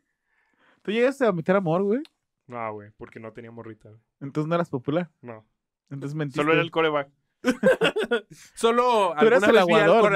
[0.83, 2.03] ¿Tú llegaste a meter amor, güey?
[2.47, 4.01] No, güey, porque no tenía morrita, güey.
[4.21, 5.11] Entonces no eras popular.
[5.23, 5.47] No.
[5.91, 6.43] Entonces mentiste.
[6.43, 7.09] Solo era el coreback.
[8.55, 10.13] Solo Tú eras alguna el vez vi al aguador.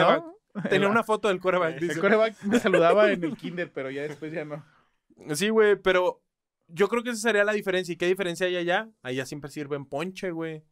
[0.54, 0.62] ¿no?
[0.68, 1.80] Tenía una foto del coreback.
[1.80, 4.64] El coreback me saludaba en el kinder, pero ya después ya no.
[5.34, 6.22] Sí, güey, pero
[6.68, 7.92] yo creo que esa sería la diferencia.
[7.92, 8.88] ¿Y qué diferencia hay allá?
[9.02, 10.62] Allá siempre sirven ponche, güey.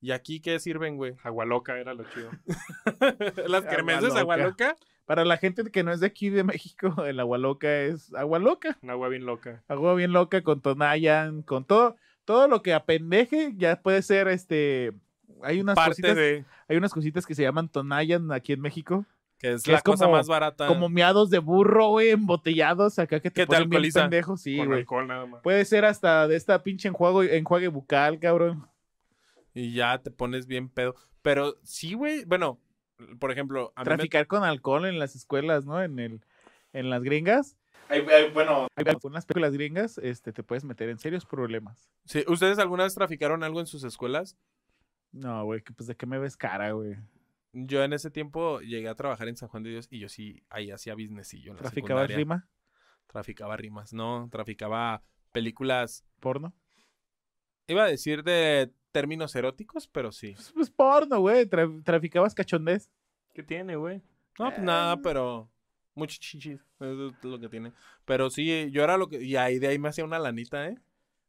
[0.00, 1.16] ¿Y aquí qué sirven, güey?
[1.22, 2.30] Agua loca era lo chido.
[3.48, 4.68] Las kermeses Agua agua loca.
[4.68, 4.76] loca.
[5.06, 8.38] Para la gente que no es de aquí de México, el agua loca es agua
[8.38, 8.76] loca.
[8.82, 9.62] Un agua bien loca.
[9.68, 14.92] Agua bien loca con Tonayan, con todo, todo lo que apendeje, ya puede ser este.
[15.42, 19.04] Hay unas Parte cositas, de hay unas cositas que se llaman Tonayan aquí en México.
[19.38, 20.66] que es que la es cosa como- más barata.
[20.66, 24.68] Como miados de burro, güey, embotellados acá que te Que te bien pendejo, sí, con
[24.68, 24.78] güey.
[24.80, 25.42] alcohol nada más.
[25.42, 28.66] Puede ser hasta de esta pinche enjuague, enjuague bucal, cabrón.
[29.52, 30.94] Y ya te pones bien pedo.
[31.20, 32.24] Pero sí, güey.
[32.24, 32.58] Bueno,
[33.18, 35.82] por ejemplo, a mí me- Traficar con alcohol en las escuelas, ¿no?
[35.82, 36.22] En el,
[36.72, 37.58] en las gringas.
[37.90, 41.90] Hay- hay- bueno, hay algunas películas gringas, este, te puedes meter en serios problemas.
[42.06, 44.36] Sí, ¿Ustedes alguna vez traficaron algo en sus escuelas?
[45.16, 46.96] No, güey, que pues de qué me ves cara, güey.
[47.52, 50.42] Yo en ese tiempo llegué a trabajar en San Juan de Dios y yo sí
[50.50, 52.16] ahí hacía businessillo en la ¿Traficabas secundaria.
[52.16, 52.48] rima?
[53.06, 55.02] Traficaba rimas, no, traficaba
[55.32, 56.04] películas.
[56.20, 56.52] ¿Porno?
[57.68, 60.32] Iba a decir de términos eróticos, pero sí.
[60.34, 61.46] Pues, pues porno, güey.
[61.46, 62.90] Tra- traficabas cachondez.
[63.32, 64.02] ¿Qué tiene, güey?
[64.38, 64.62] No, pues Eh.
[64.62, 65.50] nada, pero
[65.94, 67.72] mucho chichis, eso es lo que tiene.
[68.04, 70.78] Pero sí, yo era lo que y ahí de ahí me hacía una lanita, ¿eh?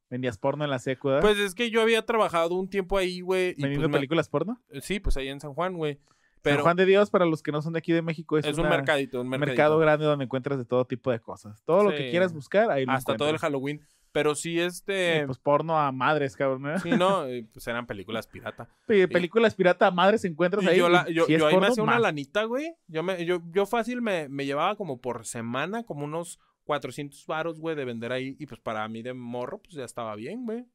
[0.10, 1.22] Vendías porno en la secu, ¿verdad?
[1.22, 4.62] Pues es que yo había trabajado un tiempo ahí, güey, Vendiendo pues me- películas porno.
[4.82, 6.00] sí, pues ahí en San Juan, güey.
[6.44, 8.58] San Juan de Dios, para los que no son de aquí de México, es, es,
[8.58, 9.50] un mercadito, un mercadito.
[9.52, 11.62] mercado grande donde encuentras de todo tipo de cosas.
[11.66, 12.10] Todo lo que Sí.
[12.12, 13.38] quieras buscar, ahí lo hasta todo el.
[13.38, 13.82] Halloween.
[14.14, 15.26] Pero sí, este.
[15.26, 16.70] pues porno a madres, cabrón.
[16.72, 16.80] ¿eh?
[16.82, 18.70] Sí, no, eh, pues eran películas pirata.
[18.86, 20.78] Pe- Películas pirata a madres encuentras Y ahí.
[20.78, 22.02] yo, la- yo, si es yo ahí me hacía una más.
[22.02, 22.74] lanita, güey.
[22.88, 27.60] Yo, me, yo, yo fácil me, me llevaba como por semana, como unos 400 varos,
[27.60, 28.36] güey, de vender ahí.
[28.38, 30.66] Y pues para mí de morro, pues ya estaba bien, güey.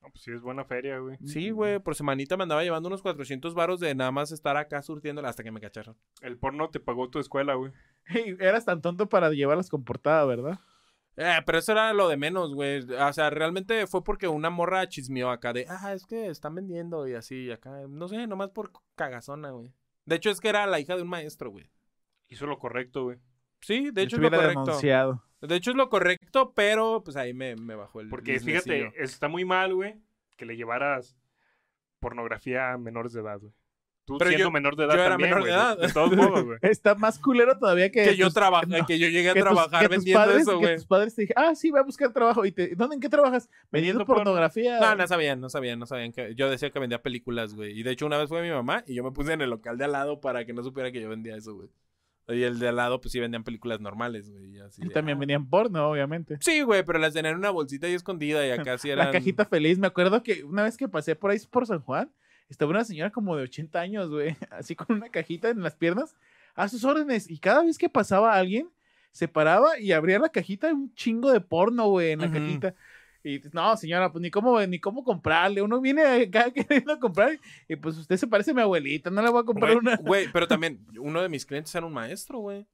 [0.00, 1.16] No, pues sí, es buena feria, güey.
[1.24, 4.80] Sí, güey, por semanita me andaba llevando unos 400 varos de nada más estar acá
[4.82, 5.96] surtiéndola hasta que me cacharon.
[6.20, 7.72] El porno te pagó tu escuela, güey.
[8.06, 10.60] Ey, Eras tan tonto para llevarlas con portada, ¿verdad?
[11.16, 12.80] Eh, pero eso era lo de menos, güey.
[12.92, 17.08] O sea, realmente fue porque una morra chismeó acá de, ah, es que están vendiendo
[17.08, 19.72] y así, y acá, no sé, nomás por cagazona, güey.
[20.04, 21.68] De hecho, es que era la hija de un maestro, güey.
[22.28, 23.18] Hizo lo correcto, güey.
[23.60, 24.60] Sí, de hecho es lo correcto.
[24.64, 25.24] denunciado.
[25.40, 29.28] De hecho es lo correcto, pero pues ahí me, me bajó el Porque fíjate, está
[29.28, 29.94] muy mal, güey,
[30.36, 31.16] que le llevaras
[32.00, 33.52] pornografía a menores de edad, güey.
[34.04, 35.78] Tú Pero siendo yo- menor de edad yo era también, menor de edad.
[35.78, 36.58] De todos modos, güey.
[36.62, 38.04] Está más culero todavía que.
[38.04, 40.42] que yo traba- no, que yo llegué a que tus- trabajar que tus vendiendo padres-
[40.42, 40.76] eso, Que güey.
[40.76, 42.46] tus padres te dijeron, ah, sí, voy a buscar trabajo.
[42.46, 43.50] ¿Y te, ¿Dónde en qué trabajas?
[43.70, 44.24] Vendiendo Vendiendo porno.
[44.24, 44.80] pornografía.
[44.80, 47.78] No, no sabían, no sabían, no sabían que yo decía que vendía películas, güey.
[47.78, 49.76] Y de hecho una vez fue mi mamá y yo me puse en el local
[49.76, 51.68] de al lado para que no supiera que yo vendía eso, güey.
[52.28, 54.56] Y el de al lado pues sí vendían películas normales, güey.
[54.56, 55.20] y así Y de, también ah.
[55.20, 56.36] venían porno, obviamente.
[56.40, 59.06] Sí, güey, pero las tenían en una bolsita ahí escondida y acá sí eran...
[59.06, 59.78] La cajita feliz.
[59.78, 62.10] Me acuerdo que una vez que pasé por ahí por San Juan,
[62.48, 66.16] estaba una señora como de 80 años, güey, así con una cajita en las piernas,
[66.54, 67.30] a sus órdenes.
[67.30, 68.68] Y cada vez que pasaba alguien,
[69.10, 72.74] se paraba y abría la cajita, un chingo de porno, güey, en la cajita.
[73.24, 75.60] Y no, señora, pues ni cómo, ni cómo comprarle.
[75.60, 79.28] Uno viene acá queriendo comprar y pues usted se parece a mi abuelita, no le
[79.30, 79.96] voy a comprar Güey, una.
[79.96, 82.66] güey, pero también uno de mis clientes era un maestro, güey.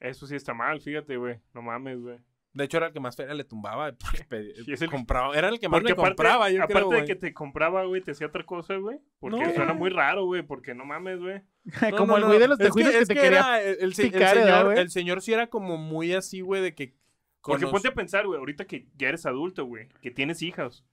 [0.00, 1.40] Eso sí está mal, fíjate, güey.
[1.52, 2.18] No mames, güey.
[2.52, 5.36] De hecho era el que más feria le tumbaba porque pe- Y es el- compraba,
[5.36, 7.84] era el que más Porque me aparte, compraba, yo aparte creo, de que te compraba,
[7.84, 8.98] güey, te hacía otra cosa, güey.
[9.20, 9.54] Porque No.
[9.54, 10.42] suena muy raro, güey.
[10.42, 11.42] Porque no mames, güey.
[11.90, 13.28] No, como no, el no, güey de los es tejuinos que, quería.
[13.28, 16.40] era el, el se- el picar, ¿verdad, señor, el señor sí era como muy así,
[16.40, 16.94] güey, de que...
[17.42, 20.84] Porque ponte a pensar, güey, ahorita que ya eres adulto, güey, que tienes hijas.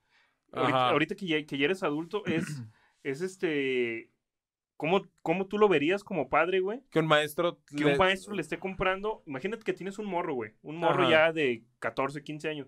[0.51, 2.45] Ahorita, que, ya, que ya eres adulto, es,
[3.03, 4.09] es este.
[4.77, 6.81] ¿cómo, ¿Cómo tú lo verías como padre, güey?
[6.91, 7.59] Que un maestro...
[7.65, 9.23] Que le- un maestro le esté comprando.
[9.25, 10.53] Imagínate que tienes un morro, güey.
[10.61, 11.11] Un morro Ajá.
[11.11, 12.67] ya de 14, 15 años.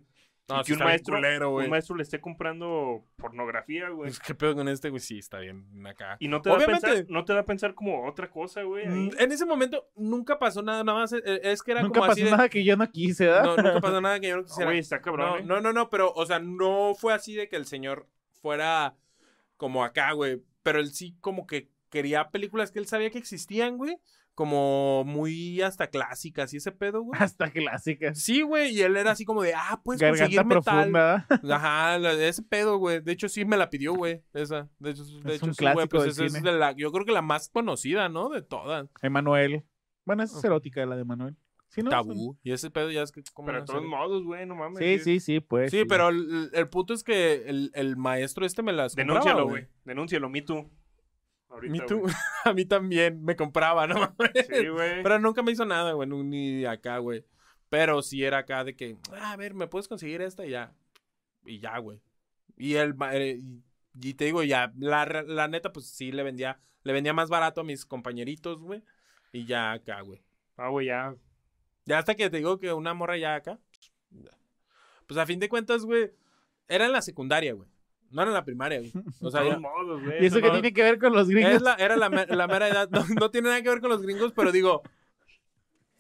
[0.50, 4.10] No, y sí que un maestro, culero, un maestro le esté comprando pornografía, güey.
[4.10, 5.02] Pues, ¿Qué pedo con este, güey?
[5.02, 6.16] Sí, está bien acá.
[6.20, 8.64] Y no te, da a Obviamente- pensar, no te da a pensar como otra cosa,
[8.64, 8.88] güey.
[8.88, 11.12] Mm, En ese momento nunca pasó nada, nada más.
[11.14, 13.44] eh, Es que era Nunca como pasó así de- nada que yo no quise, ¿verdad?
[13.44, 14.70] No, nunca pasó nada que yo no No, quisiera.
[14.72, 15.30] güey, está cabrón.
[15.30, 15.44] No, ¿eh?
[15.44, 18.08] no, no, no, pero, o sea, no fue así de que el señor
[18.42, 18.96] fuera
[19.58, 20.42] como acá, güey.
[20.64, 23.98] Pero él sí como que quería películas que él sabía que existían, güey.
[24.38, 27.20] Como muy hasta clásicas y ese pedo, güey.
[27.20, 28.20] Hasta clásicas.
[28.22, 30.62] Sí, güey, y él era así como de, ah, puedes Garganta conseguir metal.
[30.64, 31.26] profunda.
[31.28, 31.56] ¿verdad?
[31.56, 33.02] Ajá, la- ese pedo, güey.
[33.02, 34.22] De hecho, sí me la pidió, güey.
[34.36, 34.70] Esa.
[34.78, 35.74] De hecho, de Es hecho un sí, güey.
[35.74, 38.30] clásico Pues del esa es de la, yo creo que la más conocida, ¿no?
[38.30, 38.88] De todas.
[39.02, 39.64] Emanuel.
[40.06, 41.36] Bueno, esa es erótica la de Manuel.
[41.70, 41.90] Sí, ¿no?
[41.90, 42.38] Tabú.
[42.44, 43.24] Y ese pedo ya es que.
[43.34, 44.78] ¿cómo Pero de todos modos, güey, no mames.
[44.78, 45.72] Sí, sí, sí, pues.
[45.72, 49.68] Sí, pero el, el punto es que el, el maestro este me las Denúncialo, güey.
[49.84, 50.70] Denúncialo, me too.
[51.50, 51.86] Ahorita.
[52.46, 54.16] A mí también me compraba, ¿no?
[54.50, 55.04] Sí, güey.
[55.04, 57.26] Pero nunca me hizo nada, güey, ni acá, güey.
[57.70, 60.46] Pero sí era acá de que, ah, a ver, ¿me puedes conseguir esta?
[60.46, 60.74] Y ya.
[61.46, 62.02] y ya, güey.
[62.58, 63.40] Y ma- eh,
[64.02, 67.62] y, te digo, ya, la, la neta, pues sí le vendía, le vendía más barato
[67.62, 68.84] a mis compañeritos, güey.
[69.32, 70.22] Y ya acá, güey.
[70.56, 71.16] Ah, güey, ya.
[71.86, 73.60] Ya hasta que te digo que una morra ya acá.
[75.06, 76.12] Pues a fin de cuentas, güey,
[76.68, 77.70] era en la secundaria, güey.
[78.12, 78.92] No era en la primaria, güey.
[79.22, 80.24] O sea, de ya- todos modos, güey.
[80.24, 81.54] ¿Y eso que no- tiene que ver con los gringos?
[81.54, 82.90] es la- era la, me- la mera edad.
[82.90, 84.82] No, no tiene nada que ver con los gringos, pero digo,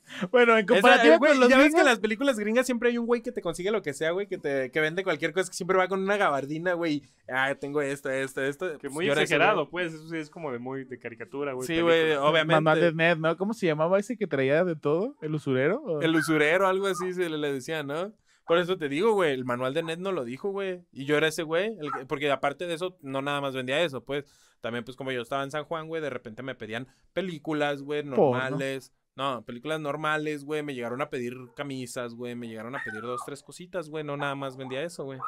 [0.31, 1.81] Bueno, en comparativa eh, güey, con los ya ves que gringos...
[1.81, 4.25] en las películas gringas siempre hay un güey que te consigue lo que sea, güey,
[4.25, 7.03] que te que vende cualquier cosa, que siempre va con una gabardina, güey.
[7.29, 8.77] Ah, tengo esto, esto, esto.
[8.77, 9.93] Que muy yo exagerado, pues.
[9.93, 11.67] Eso sí es como de muy de caricatura, güey.
[11.67, 12.61] Sí, güey, obviamente.
[12.61, 13.35] Manual de Ned, ¿no?
[13.35, 15.15] ¿Cómo se llamaba ese que traía de todo?
[15.21, 15.81] ¿El usurero?
[15.83, 16.01] ¿O?
[16.01, 18.13] El usurero, algo así se le, le decía, ¿no?
[18.47, 20.81] Por eso te digo, güey, el manual de Ned no lo dijo, güey.
[20.91, 23.81] Y yo era ese güey, el que- porque aparte de eso, no nada más vendía
[23.81, 24.25] eso, pues.
[24.61, 28.01] También, pues, como yo estaba en San Juan, güey, de repente me pedían películas, güey,
[28.03, 28.15] Porno.
[28.15, 28.93] normales.
[29.15, 30.63] No, películas normales, güey.
[30.63, 32.35] Me llegaron a pedir camisas, güey.
[32.35, 34.03] Me llegaron a pedir dos, tres cositas, güey.
[34.03, 35.19] No nada más vendía eso, güey.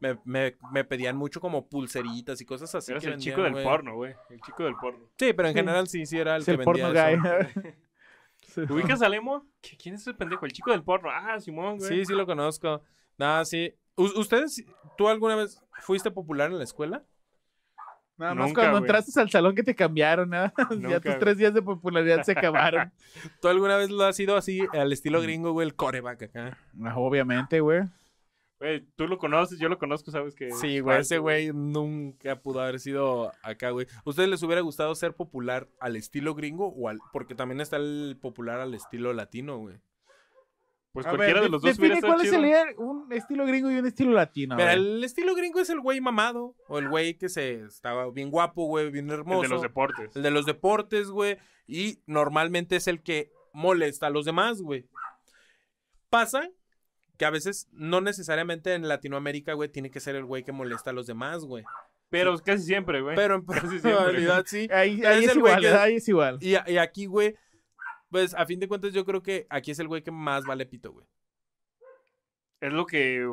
[0.00, 2.90] Me, me, me pedían mucho como pulseritas y cosas así.
[2.92, 4.14] Eras que el vendían, chico del porno, güey.
[4.30, 5.08] El chico del porno.
[5.18, 5.60] Sí, pero en Sí.
[5.60, 7.40] general sí, sí era el que el porno vendía guy.
[7.40, 7.60] eso.
[8.56, 9.46] ¿Ubicas a Lemo?
[9.62, 10.44] ¿Qui- ¿Quién es ese pendejo?
[10.46, 11.10] El chico del porno.
[11.10, 11.88] Ah, Simón, güey.
[11.88, 12.82] Sí, sí lo conozco.
[13.18, 13.74] Nada, sí.
[13.96, 14.64] ¿Ustedes,
[14.96, 17.04] tú alguna vez fuiste popular en la escuela?
[18.16, 18.88] Nada más Nunca, cuando güey.
[18.88, 20.52] entraste al salón que te cambiaron, ¿no?
[20.88, 22.92] ya tus tres días de popularidad se acabaron.
[23.42, 26.58] ¿Tú alguna vez lo has sido así, al estilo gringo, güey, el coreback acá?
[26.84, 27.82] Ah, Obviamente, güey.
[28.64, 30.50] Güey, tú lo conoces, yo lo conozco, sabes que.
[30.52, 33.86] Sí, güey, ese güey nunca pudo haber sido acá, güey.
[34.06, 36.98] ¿Ustedes les hubiera gustado ser popular al estilo gringo o al...?
[37.12, 39.76] Porque también está el popular al estilo latino, güey.
[40.92, 43.70] Pues A cualquiera ver, de los dos hubiera estado cuál es el un estilo gringo
[43.70, 44.56] y un estilo latino.
[44.56, 48.30] Pero el estilo gringo es el güey mamado, o el güey que se estaba bien
[48.30, 49.42] guapo, güey, bien hermoso.
[49.42, 50.16] El de los deportes.
[50.16, 51.36] El de los deportes, güey.
[51.66, 54.88] Y normalmente es el que molesta a los demás, güey.
[56.08, 56.48] Pasa
[57.16, 60.90] que a veces no necesariamente en Latinoamérica, güey, tiene que ser el güey que molesta
[60.90, 61.64] a los demás, güey.
[62.10, 63.16] Pero casi siempre, güey.
[63.16, 64.68] Pero en Casi realidad sí.
[64.72, 66.38] Ahí, Pero ahí es igual, ahí es igual.
[66.40, 67.36] Y, y aquí, güey,
[68.10, 70.66] pues a fin de cuentas yo creo que aquí es el güey que más vale
[70.66, 71.06] pito, güey.
[72.60, 73.26] Es lo que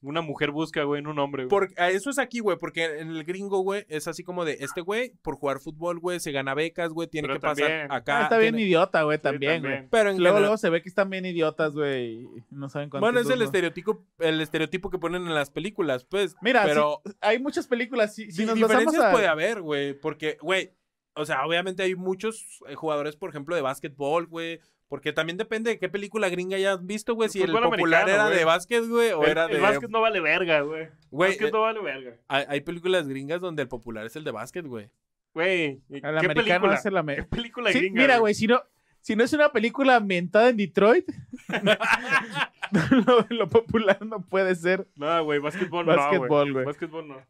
[0.00, 1.48] una mujer busca, güey, en un hombre, güey.
[1.50, 4.58] Porque, a eso es aquí, güey, porque en el gringo, güey, es así como de,
[4.60, 8.20] este güey, por jugar fútbol, güey, se gana becas, güey, tiene Pero que pasar acá.
[8.20, 9.88] Ah, está bien tiene- idiota, güey, Sí, también, güey.
[9.90, 12.90] Pero en Luego, general- luego se ve que están bien idiotas, güey, y no saben
[12.90, 13.04] cuánto.
[13.06, 16.36] Bueno, es el estereotipo, el estereotipo que ponen en las películas, pues.
[16.42, 19.10] Mira, pero Hay muchas películas, si, si nos diferencias a...
[19.10, 20.72] puede haber, güey, porque, güey,
[21.14, 25.70] o sea, obviamente hay muchos eh, jugadores, por ejemplo, de básquetbol, güey, porque también depende
[25.70, 29.22] de qué película gringa hayas visto, güey, si el popular era de básquet, güey, o
[29.22, 29.60] el, era el de...
[29.60, 30.88] básquet no vale verga, güey.
[31.10, 32.16] Básquet eh, no vale verga.
[32.28, 34.90] hay, hay películas gringas donde el popular es el de básquet, güey.
[35.34, 36.34] Güey, ¿qué El americano
[36.68, 36.74] película?
[36.74, 38.00] es el ¿Qué película Sí, gringa?
[38.00, 38.62] mira, güey, si no,
[39.00, 41.06] si no es una película ambientada en Detroit,
[43.06, 46.06] lo, lo popular no puede ser No, güey, básquetbol no, güey.
[46.06, 46.64] básquetbol, güey.
[46.64, 47.22] Básquetbol no.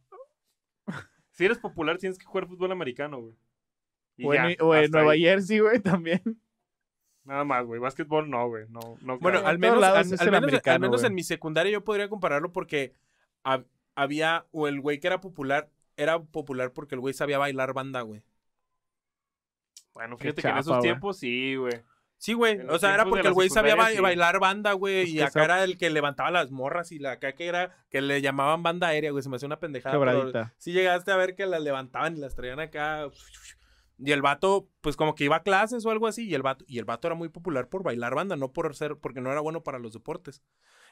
[1.32, 3.34] Si eres popular, tienes que jugar fútbol americano, güey.
[4.24, 5.22] O en, o Nueva ahí.
[5.22, 6.22] Jersey, güey, también.
[7.28, 7.78] Nada más, güey.
[7.78, 8.64] Básquetbol no, güey.
[8.70, 10.20] No, no Bueno, al menos, al, menos,
[10.66, 11.06] al menos güey.
[11.06, 12.94] en mi secundaria yo podría compararlo porque
[13.44, 17.74] hab- había, o el güey que era popular, era popular porque el güey sabía bailar
[17.74, 18.22] banda, güey.
[19.92, 20.80] Bueno, fíjate que en esos güey.
[20.80, 21.82] tiempos sí, güey.
[22.16, 22.60] Sí, güey.
[22.68, 24.02] O sea, era porque el güey sabía ba- secundaria, sí.
[24.02, 25.02] bailar banda, güey.
[25.04, 28.00] Pues Y acá era el que levantaba las morras y la acá que era que
[28.00, 29.22] le llamaban banda aérea, güey.
[29.22, 29.96] Se me hacía una pendejada.
[29.98, 30.54] pero Quebradita.
[30.56, 33.08] Sí llegaste a ver que las levantaban y las traían acá.
[33.98, 36.28] Y el vato, pues como que iba a clases o algo así.
[36.28, 38.96] Y el vato, y el vato era muy popular por bailar banda, no por ser,
[38.96, 40.42] porque no era bueno para los deportes.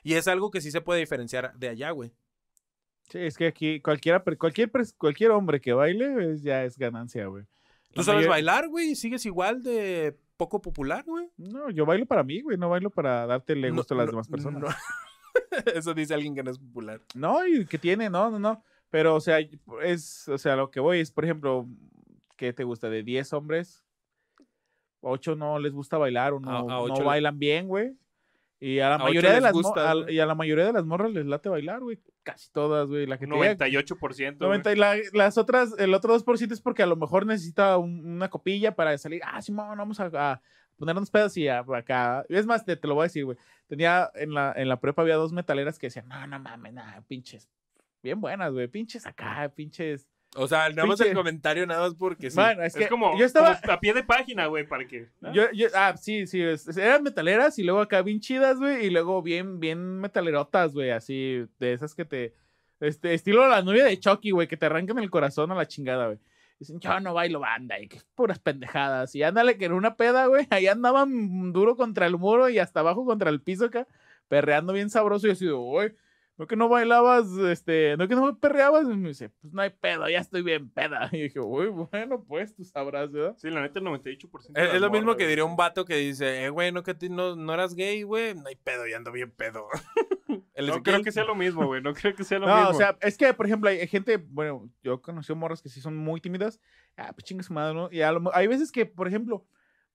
[0.02, 2.12] Y es algo que sí se puede diferenciar de allá, güey.
[3.08, 7.44] Sí, es que aquí cualquiera, cualquier, cualquier hombre que baile es- ya es ganancia, güey.
[7.94, 11.30] Tú sabes mayor- bailar, güey, sigues igual de poco popular, güey.
[11.36, 14.12] No, yo bailo para mí, güey, no bailo para darte No, gusto a las no,
[14.12, 14.60] demás personas.
[14.62, 14.68] no.
[15.74, 17.00] Eso dice alguien que no es popular.
[17.14, 18.62] No, y que tiene, no, no, no.
[18.90, 19.38] Pero, o sea,
[19.82, 21.66] es, o sea, lo que voy es, por ejemplo,
[22.36, 22.88] ¿qué te gusta?
[22.90, 23.84] De 10 hombres,
[25.00, 27.92] 8 no les gusta bailar o no, A- a no ocho le- bailan bien, güey.
[28.58, 31.12] Y a la A mayoría de las gusta, y a la mayoría de las morras
[31.12, 31.98] les late bailar, güey.
[32.22, 33.06] Casi todas, güey.
[33.06, 34.38] La que te diga- 98%.
[34.46, 34.48] güey.
[34.58, 38.04] 90 y la- las otras, el otro 2% es porque a lo mejor necesita un-
[38.16, 39.20] una copilla para salir.
[39.24, 40.40] Ah, Simón, vamos a, a
[40.78, 42.24] ponernos pedos y a- acá.
[42.30, 43.36] Es más, te, te lo voy a decir, güey.
[43.66, 47.02] Tenía en la, en la prepa había dos metaleras que decían, no, no mames, nada,
[47.06, 47.50] pinches.
[48.02, 48.68] Bien buenas, güey.
[48.68, 50.08] Pinches acá, pinches.
[50.36, 52.36] O sea, nada más el comentario, nada más porque sí.
[52.36, 53.58] Bueno, es que como, yo estaba.
[53.60, 55.08] como a pie de página, güey, para que.
[55.20, 55.32] ¿no?
[55.32, 58.90] Yo, yo, ah, sí, sí, es- eran metaleras y luego acá bien chidas, güey, y
[58.90, 62.34] luego bien, bien metalerotas, güey, así, de esas que te,
[62.80, 66.06] este, estilo la novia de Chucky, güey, que te arrancan el corazón a la chingada,
[66.06, 66.18] güey.
[66.58, 70.26] Dicen, yo no bailo banda, y que puras pendejadas, y ándale que en una peda,
[70.26, 73.86] güey, ahí andaban duro contra el muro y hasta abajo contra el piso acá,
[74.28, 75.94] perreando bien sabroso, y yo así, de, "Uy",
[76.38, 78.84] ¿no que no bailabas, este, no que no perreabas?
[78.84, 81.08] Y me dice, pues no hay pedo, ya estoy bien peda.
[81.12, 83.34] Y dije, uy, bueno, pues tú sabrás, ¿verdad?
[83.38, 84.52] Sí, la neta, el 98%.
[84.52, 86.94] de Es, es lo mismo que diría un vato que dice, eh, güey, no que
[86.94, 88.34] ti- no, no eras gay, güey.
[88.34, 89.66] No hay pedo, ya ando bien pedo.
[90.54, 91.82] El No Ezequiel- creo que sea lo mismo, güey.
[91.82, 92.70] No creo que sea lo No, mismo.
[92.70, 95.96] o sea, es que, por ejemplo, hay gente, bueno, yo conocí morras que sí son
[95.96, 96.60] muy tímidas.
[96.96, 97.88] Ah, pues chingue su madre, ¿no?
[97.92, 99.46] Y a lo hay veces que, por ejemplo,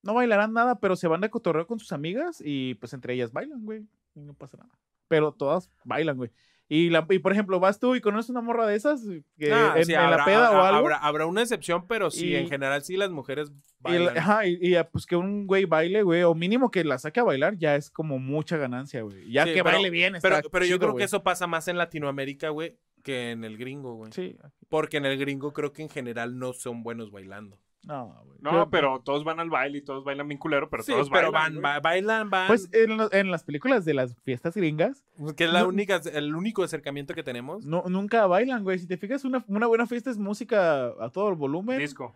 [0.02, 3.32] no bailarán nada, pero se van de cotorreo con sus amigas y pues entre ellas
[3.32, 3.86] bailan, güey.
[4.14, 4.70] Y no pasa nada.
[5.12, 6.30] Pero todas bailan, güey.
[6.68, 9.02] Y, la, y por ejemplo, vas tú y conoces una morra de esas
[9.36, 10.78] que Ah, en, sí, en habrá, la peda o algo.
[10.78, 14.16] Habrá, habrá una excepción, pero sí, Y- en general sí las mujeres Y, bailan.
[14.16, 17.20] ajá, y, y, ah, pues que un güey baile, güey, o mínimo que la saque
[17.20, 19.30] a bailar, ya es como mucha ganancia, güey.
[19.30, 21.02] Ya Sí, que pero- baile bien, pero está pero yo chido, creo güey.
[21.02, 24.10] que eso pasa más en Latinoamérica, güey, que en el gringo, güey.
[24.12, 24.38] Sí.
[24.70, 27.58] Porque en el gringo creo que en general no son buenos bailando.
[27.84, 28.38] No, güey.
[28.40, 31.30] No, pero todos van al baile y todos bailan bien culero, pero sí, todos pero
[31.30, 31.54] bailan.
[31.54, 32.46] van, ba- bailan, van.
[32.48, 35.04] Pues en, lo- en las películas de las fiestas gringas,
[35.36, 37.64] que es la no- única, el único acercamiento que tenemos.
[37.64, 38.78] no, nunca bailan, güey.
[38.78, 41.78] Si te fijas, una, una buena fiesta es música a todo el volumen.
[41.78, 42.14] Disco.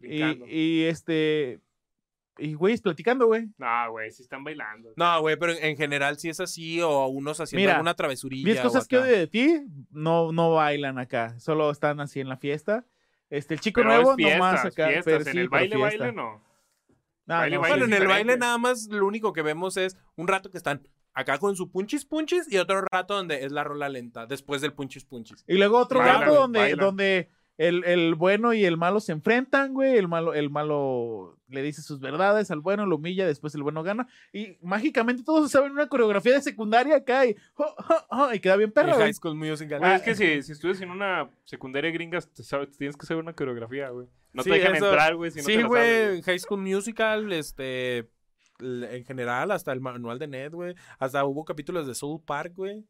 [0.00, 0.46] Y, Brincando.
[0.48, 1.60] y este.
[2.36, 3.46] Y güeyes platicando, güey.
[3.58, 4.90] No, güey, sí están bailando.
[4.96, 8.44] No, güey, pero en, en general sí es así, o unos haciendo Mira, alguna travesurilla.
[8.46, 9.04] 10 o cosas que acá.
[9.06, 9.60] odio de ti,
[9.92, 11.38] no, no bailan acá.
[11.38, 12.84] Solo están así en la fiesta.
[13.36, 14.86] Este, el chico Pero nuevo, es fiestas, nomás acá.
[14.88, 15.04] fiestas.
[15.04, 16.42] pero en sí, el baile, baile, no.
[17.26, 19.96] No, baile, no, baile Bueno, en el baile nada más lo único que vemos es
[20.16, 23.64] un rato que están acá con su punchis punchis y otro rato donde es la
[23.64, 25.44] rola lenta, después del punchis punchis.
[25.46, 26.78] Y luego otro Bailan, rato donde, bailan.
[26.78, 29.96] donde el, el bueno y el malo se enfrentan, güey.
[29.96, 33.82] El malo, el malo le dice sus verdades al bueno, lo humilla, después el bueno
[33.84, 34.08] gana.
[34.32, 38.56] Y mágicamente todos saben una coreografía de secundaria acá y, oh, oh, oh, y queda
[38.56, 39.02] bien perro, güey.
[39.04, 39.78] High School Musical.
[39.78, 40.04] Güey, es Ah.
[40.04, 43.88] que si, si estudias en una secundaria gringa, te sabes- tienes que saber una coreografía,
[43.90, 44.08] güey.
[44.32, 46.60] No Sí, te dejan eso- entrar, güey, si no te sí, sabes, güey, High School
[46.60, 48.08] Musical, este,
[48.58, 50.74] en general, hasta el manual de Ned, güey.
[50.98, 52.84] Hasta hubo capítulos de Soul Park, güey.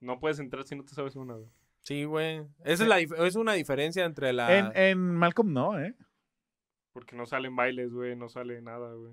[0.00, 1.48] No puedes entrar si no te sabes una, güey.
[1.82, 2.42] Sí, güey.
[2.64, 4.56] Esa es, la, dif- es una diferencia entre la...
[4.56, 5.94] En, en Malcolm no, ¿eh?
[6.92, 9.12] Porque no salen bailes, güey, no sale nada, güey.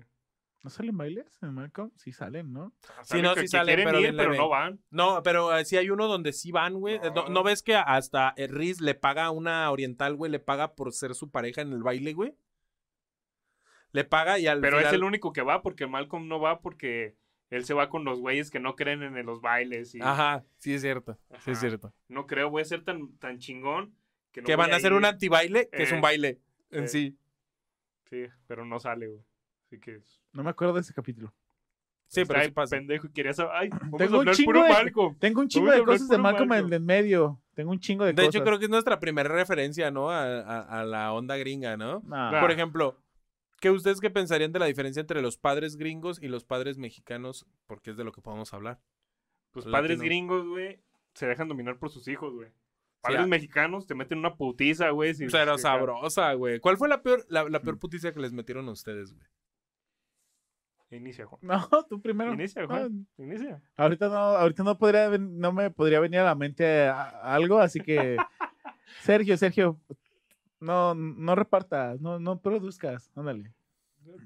[0.62, 1.90] ¿No salen bailes en Malcolm?
[1.96, 2.74] Sí salen, ¿no?
[3.02, 4.78] Salen no, que- sí que salen, quieren pero ir, no van.
[4.90, 6.96] No, pero eh, sí hay uno donde sí van, güey.
[6.96, 7.28] Eh, ¿No, No.
[7.30, 10.30] no ves que hasta eh, Riz le paga a una oriental, güey?
[10.30, 12.34] Le paga por ser su pareja en el baile, güey.
[13.92, 14.92] Le paga y al Pero final...
[14.92, 17.16] es el único que va porque Malcolm no va porque
[17.50, 19.94] él se va con los güeyes que no creen en los bailes.
[19.94, 21.18] Y Ajá, sí es cierto.
[21.44, 21.92] Sí es cierto.
[22.08, 23.92] No creo, voy a ser tan, tan chingón
[24.32, 24.98] que no que voy van a hacer ir.
[24.98, 26.38] un antibaile, que es un Eh, baile
[26.70, 26.88] en eh.
[26.88, 27.16] sí.
[28.08, 29.20] Sí, pero no sale, güey.
[29.66, 30.00] Así que.
[30.32, 31.32] No me acuerdo de ese capítulo.
[32.08, 32.74] Sí, pero sí pasa.
[32.76, 33.52] pendejo y quería saber.
[33.54, 35.14] Ay, Tengo un puro de-.
[35.20, 37.40] Tengo un chingo de cosas de Malcolm en el medio.
[37.54, 38.34] Tengo un chingo de, De cosas.
[38.34, 40.10] hecho, creo que es nuestra primera referencia, ¿no?
[40.10, 42.00] A, a- a la onda gringa, ¿no?
[42.04, 42.40] Nah.
[42.40, 42.96] Por ejemplo,
[43.60, 47.46] ¿qué ustedes qué pensarían de la diferencia entre los padres gringos y los padres mexicanos?
[47.66, 48.80] Porque es de lo que podemos hablar.
[49.52, 50.04] Pues Los padres latinos.
[50.06, 50.80] gringos, güey,
[51.14, 52.48] se dejan dominar por sus hijos, güey.
[53.02, 53.26] Padres ah.
[53.26, 55.14] mexicanos te meten una putiza, güey.
[55.14, 56.60] si- Pero si- sabrosa, güey.
[56.60, 59.26] ¿Cuál fue la peor, la, la peor puticia que les metieron a ustedes, güey?
[60.90, 61.40] Inicia, Juan.
[61.42, 62.32] No, tú primero.
[62.34, 63.06] Inicia, No, Juan.
[63.16, 63.62] Inicia.
[63.76, 67.80] ahorita no, ahorita no podría, no me podría venir a la mente a- algo, así
[67.80, 68.16] que
[69.02, 69.80] Sergio, Sergio,
[70.60, 73.52] no, no repartas, no, no produzcas, ándale.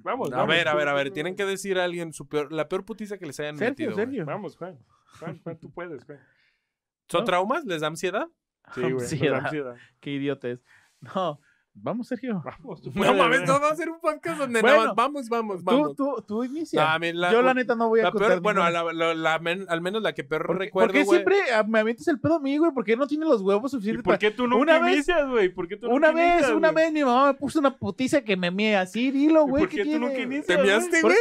[0.02, 0.54] Vamos, A vamos.
[0.54, 1.10] ver, a ver, a ver.
[1.10, 3.94] Tienen que decir a alguien su peor, la peor puticia que les hayan Sergio, metido.
[3.94, 4.24] Sergio.
[4.26, 4.78] Vamos, Juan.
[5.18, 6.20] Juan, Juan, tú puedes, Juan.
[7.08, 7.24] ¿Son ¿No?
[7.24, 7.64] traumas?
[7.64, 8.28] ¿Les da ansiedad?
[8.74, 8.92] Sí, güey.
[8.94, 9.44] Ansiedad.
[9.44, 9.76] ansiedad.
[10.00, 10.64] Qué idiotes.
[11.14, 11.38] No,
[11.74, 12.42] vamos, Sergio.
[12.44, 15.28] Vamos, tú No mames, no va a ser un podcast donde Bueno, nada más vamos,
[15.28, 15.96] vamos, Tú, vamos.
[15.96, 16.92] tú, tú No, inicia.
[16.94, 19.14] a mí la- Yo la neta no voy a contar peor, bueno, a la- la-
[19.14, 21.18] la men- al menos la que peor ¿Por recuerdo, ¿Por qué güey.
[21.18, 22.72] siempre ah, me avientas el pedo a mí, güey?
[22.72, 25.48] ¿Por qué no tiene los huevos ¿Y suficientes por qué tú nunca Una inicias, güey?
[25.48, 28.22] ¿Por qué tú Una nunca vez, inicias, una vez mi mamá me puso una putiza
[28.22, 29.62] que me mía así, dilo, ¿Y güey.
[29.64, 30.66] por ¿qué qué tú nunca inicias, ¿Te güey?
[30.66, 31.16] miaste, güey?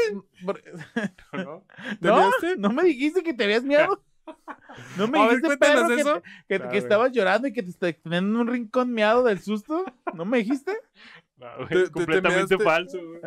[0.45, 0.63] por-
[1.33, 1.63] ¿No?
[1.99, 2.15] ¿Te ¿No?
[2.17, 2.55] miaste?
[2.57, 4.01] ¿No me dijiste que te habías miado?
[4.97, 6.21] ¿No me A dijiste, perro, que, eso.
[6.47, 9.85] te- que, No, estabas llorando y que te estabas teniendo un rincón miado del susto?
[10.13, 10.73] ¿No me dijiste?
[11.35, 13.19] No, güey, Te- te- te completamente falso, güey.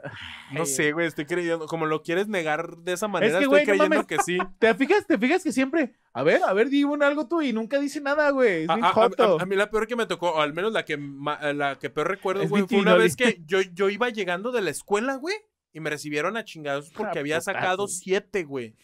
[0.53, 1.67] No sé, güey, estoy creyendo.
[1.67, 4.07] Como lo quieres negar de esa manera, que, estoy güey, no creyendo mames.
[4.07, 4.39] que sí.
[4.59, 5.07] ¿Te fijas?
[5.07, 5.97] ¿Te fijas que siempre...
[6.15, 8.63] A ver, a ver, di un algo tú y nunca dice nada, güey.
[8.63, 10.97] Es A, a- a- mí la peor que me tocó, o al menos la que,
[10.97, 14.51] ma- la que peor recuerdo, Es güey, fue una vez que yo, yo iba llegando
[14.51, 15.37] de la escuela, güey,
[15.75, 18.77] y me recibieron a chingados porque Ah, había sacado siete, güey.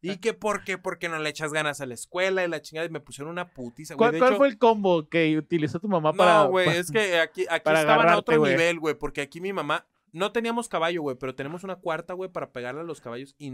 [0.00, 0.78] ¿Y que por qué?
[0.78, 3.52] Porque no le echas ganas a la escuela y la chingada y me pusieieron una
[3.52, 3.98] putiza, güey.
[3.98, 6.44] ¿Cuál, De cuál hecho, fue el combo que utilizó tu mamá para...
[6.44, 9.52] No, güey, es que aquí, aquí para estaban a otro nivel, güey, porque aquí mi
[9.52, 13.34] mamá, no teníamos caballo, güey, pero tenemos una cuarta, güey, para pegarle a los caballos
[13.38, 13.52] y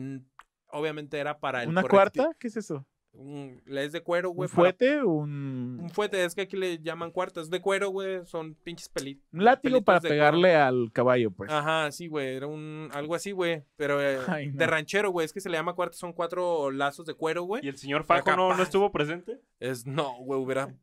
[0.69, 2.31] obviamente era para el ¿Una correcti- cuarta?
[2.39, 2.87] ¿Qué es eso?
[3.15, 4.49] Un- es de cuero, ¿Un güey.
[4.49, 5.03] para- fuete?
[5.03, 7.49] Un, Un fuete, es que aquí le llaman cuartas.
[7.51, 8.25] De cuero, güey.
[8.27, 9.25] Son pinches pelitos.
[9.33, 11.51] un látigo para pegarle al caballo, pues.
[11.51, 12.35] Ajá, sí, güey.
[12.37, 13.63] Era un algo así, güey.
[13.77, 14.57] Pero eh, Ay, no.
[14.59, 15.25] de ranchero, güey.
[15.25, 15.99] Es que se le llama cuartas.
[15.99, 17.65] Son cuatro lazos de cuero, güey.
[17.65, 19.41] ¿Y el señor Fajo no, no estuvo presente?
[19.61, 20.75] Es, no, güey, hubiera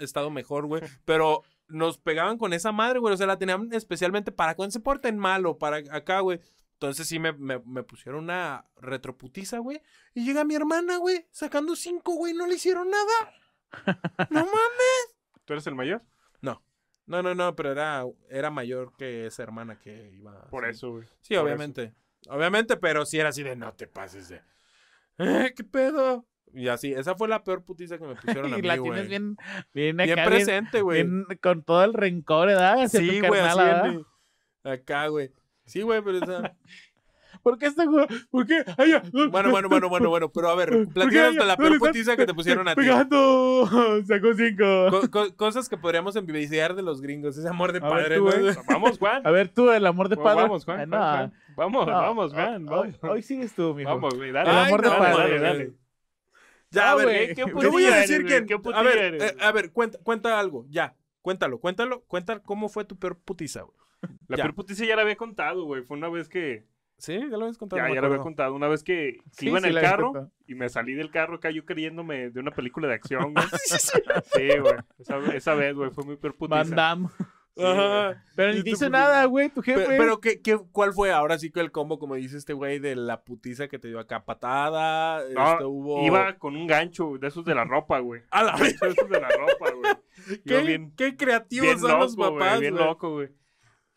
[0.00, 0.82] estado mejor, güey.
[1.04, 3.12] Pero nos pegaban con esa madre, güey.
[3.12, 6.40] O sea, la tenían especialmente para cuando se porten mal o para acá, güey.
[6.76, 9.80] Entonces sí me, me, me pusieron una retroputiza, güey.
[10.14, 12.34] Y llega mi hermana, güey, sacando cinco, güey.
[12.34, 13.32] No le hicieron nada.
[14.30, 15.16] No mames.
[15.44, 16.02] ¿Tú eres el mayor?
[16.40, 16.62] No.
[17.06, 20.48] No, no, no, pero era, era mayor que esa hermana que iba.
[20.48, 21.04] Por eso, güey.
[21.22, 21.94] Sí, por obviamente.
[22.28, 24.42] Obviamente, pero sí era así de no te pases de.
[25.18, 25.52] ¿Eh?
[25.56, 26.26] ¿Qué pedo?
[26.52, 29.08] Y así, esa fue la peor putiza que me pusieron a y mí, la tienes
[29.08, 29.36] bien,
[29.72, 31.06] bien, Bien acá, bien- presente, güey.
[31.42, 32.82] con todo el rencor, ¿verdad?
[32.82, 33.40] Hacia Sí, güey,
[34.64, 35.32] Acá, güey.
[35.66, 36.54] Sí, güey, pero esa...
[37.42, 38.06] ¿Por qué este güey?
[38.30, 38.64] ¿Por qué?
[38.78, 39.02] Ay, ya.
[39.30, 40.32] Bueno, bueno, bueno, bueno, bueno.
[40.32, 42.80] Pero a ver, platícanos de la peor putiza que te pusieron a ti.
[42.80, 43.68] Pegando.
[44.06, 44.64] Sacó cinco.
[44.90, 47.36] Co- co- cosas que podríamos envidiar de los gringos.
[47.36, 48.30] Ese amor de A ver, padre, tú, ¿no?
[48.30, 48.54] güey.
[48.68, 49.24] Vamos, Juan.
[49.26, 50.42] A ver, tú, el amor de padre.
[50.42, 50.88] Vamos, Juan.
[50.88, 51.32] No, Juan.
[51.56, 52.68] Vamos, no, vamos, Juan.
[52.68, 53.90] Hoy, Vamos, hoy sigues tú, mijo.
[53.90, 54.32] Vamos, güey.
[54.32, 55.72] Dale, El amor de padre, dale.
[56.70, 57.26] Ya, a No, ver, güey.
[57.28, 58.54] ¿qué- qué yo voy a decir eres, que...
[58.74, 60.66] A ver, eres, eh, a ver, cuenta, cuenta algo.
[60.68, 62.00] Ya, cuéntalo, cuéntalo.
[62.08, 63.76] Cuenta cómo fue tu peor putiza, güey.
[64.28, 64.44] La Ya.
[64.44, 65.82] peor putiza ya la había contado, güey.
[65.82, 66.66] Fue una vez que.
[66.98, 67.12] ¿Sí?
[67.14, 67.82] ¿Ya lo habías contado?
[67.82, 68.54] Ya, No ya la había contado.
[68.54, 70.32] Una vez que, Sí, iba en sí el carro contado.
[70.46, 73.46] y me salí del carro acá yo creyéndome de una película de acción, güey.
[74.34, 74.74] sí, güey.
[74.98, 76.56] Esa, esa vez, güey, fue mi peor putiza.
[76.62, 77.08] Van Damme.
[77.08, 77.14] Sí,
[77.62, 77.70] güey.
[77.70, 78.22] Ajá.
[78.34, 78.88] Pero ¿Y ni qué?
[78.90, 79.80] nada, güey, tu jefe.
[79.86, 82.78] Pe- Pero, ¿qué, qué, cuál fue ahora sí que el combo, como dice este güey,
[82.78, 84.24] de la putiza que te dio acá?
[84.24, 86.02] Patada, No, este, hubo...
[86.06, 88.22] Iba con un gancho de esos de la ropa, güey.
[88.30, 88.78] A la vez.
[88.80, 89.94] De esos de la ropa, güey.
[90.46, 92.60] ¿Qué, bien, qué creativos bien son loco, los papás, güey.
[92.60, 93.28] Bien loco, güey.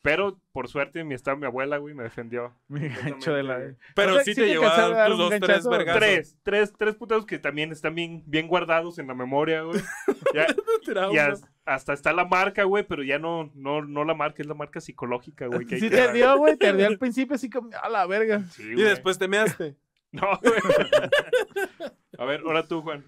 [0.01, 2.55] Pero, por suerte, mi, estaba mi abuela, güey, me defendió.
[2.69, 3.59] Mi gancho de la.
[3.95, 5.99] Pero O sea, sí sí te te llevaron alcanzaron a dar tus dos, tres vergazos.
[5.99, 9.81] Tres, tres, tres putados que también están bien, bien guardados en la memoria, güey.
[10.33, 10.45] Ya,
[11.11, 14.47] y as- hasta está la marca, güey, pero ya no, no, no la marca, es
[14.47, 15.65] la marca psicológica, güey.
[15.65, 18.43] que Sí te dio, güey, te dio al principio así como, a la verga.
[18.51, 18.85] Sí, Y güey.
[18.85, 19.75] después te measte.
[20.11, 20.53] No, güey.
[22.17, 23.03] A ver, ahora tú, Juan.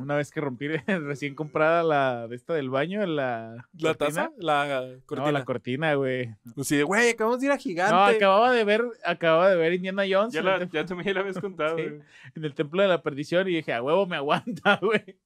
[0.00, 3.68] Una vez que rompí recién comprada la de esta del baño, la.
[3.78, 3.94] ¿La cortina.
[3.96, 4.30] taza?
[4.38, 5.26] La cortina.
[5.26, 6.34] No, la cortina, güey.
[6.62, 7.94] Sí, de, güey, acabamos de ir a Gigante.
[7.94, 11.38] No, acababa de ver, acababa de ver Indiana Jones Ya, la, ya también la habías
[11.40, 11.82] contado, Sí.
[11.84, 12.00] güey.
[12.34, 15.18] en el templo de la perdición y dije, a huevo me aguanta, güey.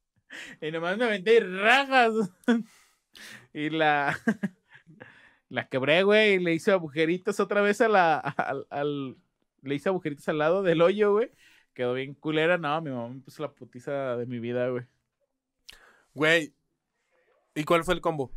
[0.61, 2.13] Y nomás me aventé y rajas.
[3.53, 4.19] y la.
[5.49, 8.17] la quebré, güey, y le hice agujeritos otra vez a la.
[8.19, 9.17] al, al-
[9.63, 11.31] le hice agujeritos al lado del hoyo, güey.
[11.75, 12.57] Quedó bien culera.
[12.57, 14.85] No, mi mamá me puso la putiza de mi vida, güey.
[16.15, 16.53] Güey.
[17.55, 18.31] ¿Y cuál fue el combo?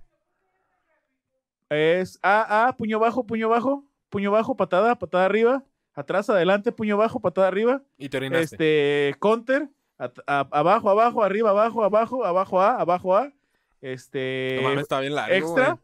[1.70, 5.64] Es A, A, puño bajo, puño bajo, puño bajo, patada, patada arriba,
[5.94, 9.10] atrás, adelante, puño bajo, patada arriba, Y te orinaste.
[9.10, 9.68] este, counter,
[10.00, 10.12] a-
[10.52, 13.34] abajo, abajo, arriba, abajo, abajo, abajo A, abajo A,
[13.82, 15.80] este, No está bien largo, extra, güey.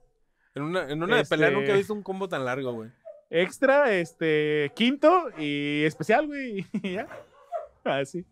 [0.56, 2.90] En una, en una de Este- pelea nunca he visto un combo tan largo, güey.
[3.30, 7.08] extra, este, quinto y especial, güey, y ya.
[7.84, 8.26] Así.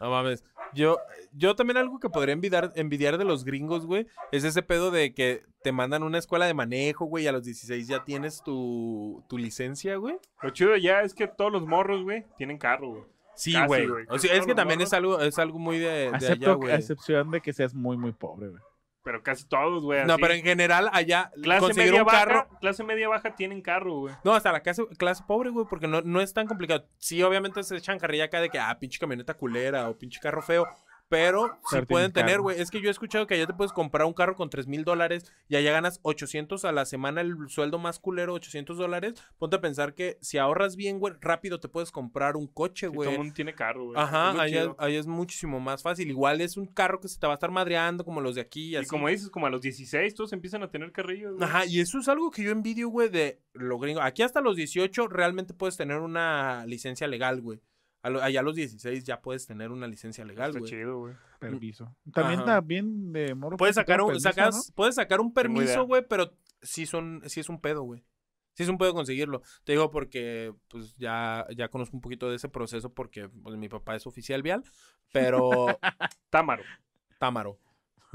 [0.00, 0.44] No mames.
[0.74, 0.98] Yo,
[1.32, 5.14] yo también algo que podría envidiar, envidiar de los gringos, güey, es ese pedo de
[5.14, 9.24] que te mandan una escuela de manejo, güey, y a los 16 ya tienes tu,
[9.28, 10.18] tu licencia, güey.
[10.42, 13.02] Lo chido ya es que todos los morros, güey, tienen carro, güey.
[13.36, 13.86] Sí, Casi, güey.
[13.86, 14.04] güey.
[14.08, 14.88] O sea, es que también morros.
[14.92, 16.72] es algo, es algo muy de, de allá, Acepto, güey.
[16.72, 18.62] a excepción de que seas muy, muy pobre, güey.
[19.06, 20.04] Pero casi todos, güey.
[20.04, 20.22] No, así.
[20.22, 22.48] pero en general allá clase conseguir media un baja, carro.
[22.60, 24.14] clase media baja tienen carro, güey.
[24.24, 26.84] No, hasta la clase, clase pobre, güey, porque no, no es tan complicado.
[26.98, 30.42] Sí, obviamente se echan carrilla acá de que, ah, pinche camioneta culera o pinche carro
[30.42, 30.66] feo.
[31.08, 32.60] Pero Pero pueden tener, güey.
[32.60, 34.82] Es que yo he escuchado que allá te puedes comprar un carro con 3 mil
[34.84, 39.14] dólares y allá ganas 800 a la semana, el sueldo más culero, 800 dólares.
[39.38, 42.92] Ponte a pensar que si ahorras bien, güey, rápido te puedes comprar un coche, Sí,
[42.92, 43.18] todo el güey.
[43.18, 44.00] mundo tiene carro, güey.
[44.00, 44.76] Ajá, Es allá, chido.
[44.78, 46.10] allá es muchísimo más fácil.
[46.10, 48.70] Igual es un carro que se te va a estar madreando como los de aquí.
[48.70, 48.88] Y así.
[48.88, 51.44] como dices, como a los 16 todos empiezan a tener carrillos, güey.
[51.48, 54.00] Ajá, y eso es algo que yo envidio, güey, de lo gringo.
[54.02, 57.60] Aquí hasta los 18 realmente puedes tener una licencia legal, güey.
[58.06, 60.70] A lo- allá a los 16 ya puedes tener una licencia legal, Está güey.
[60.70, 61.14] chido, güey.
[61.40, 61.96] Permiso.
[62.12, 62.56] También, Ajá.
[62.56, 63.56] también de morro.
[63.56, 66.32] Puedes sacar un, permiso, sacas- puedes sacar un permiso, güey, pero
[66.62, 68.04] sí, son, sí es un pedo, güey.
[68.54, 69.42] Sí es un pedo conseguirlo.
[69.64, 73.68] Te digo porque, pues, ya, ya conozco un poquito de ese proceso porque pues, mi
[73.68, 74.62] papá es oficial vial,
[75.12, 75.66] pero
[76.30, 76.62] Támaro,
[77.18, 77.58] támaro.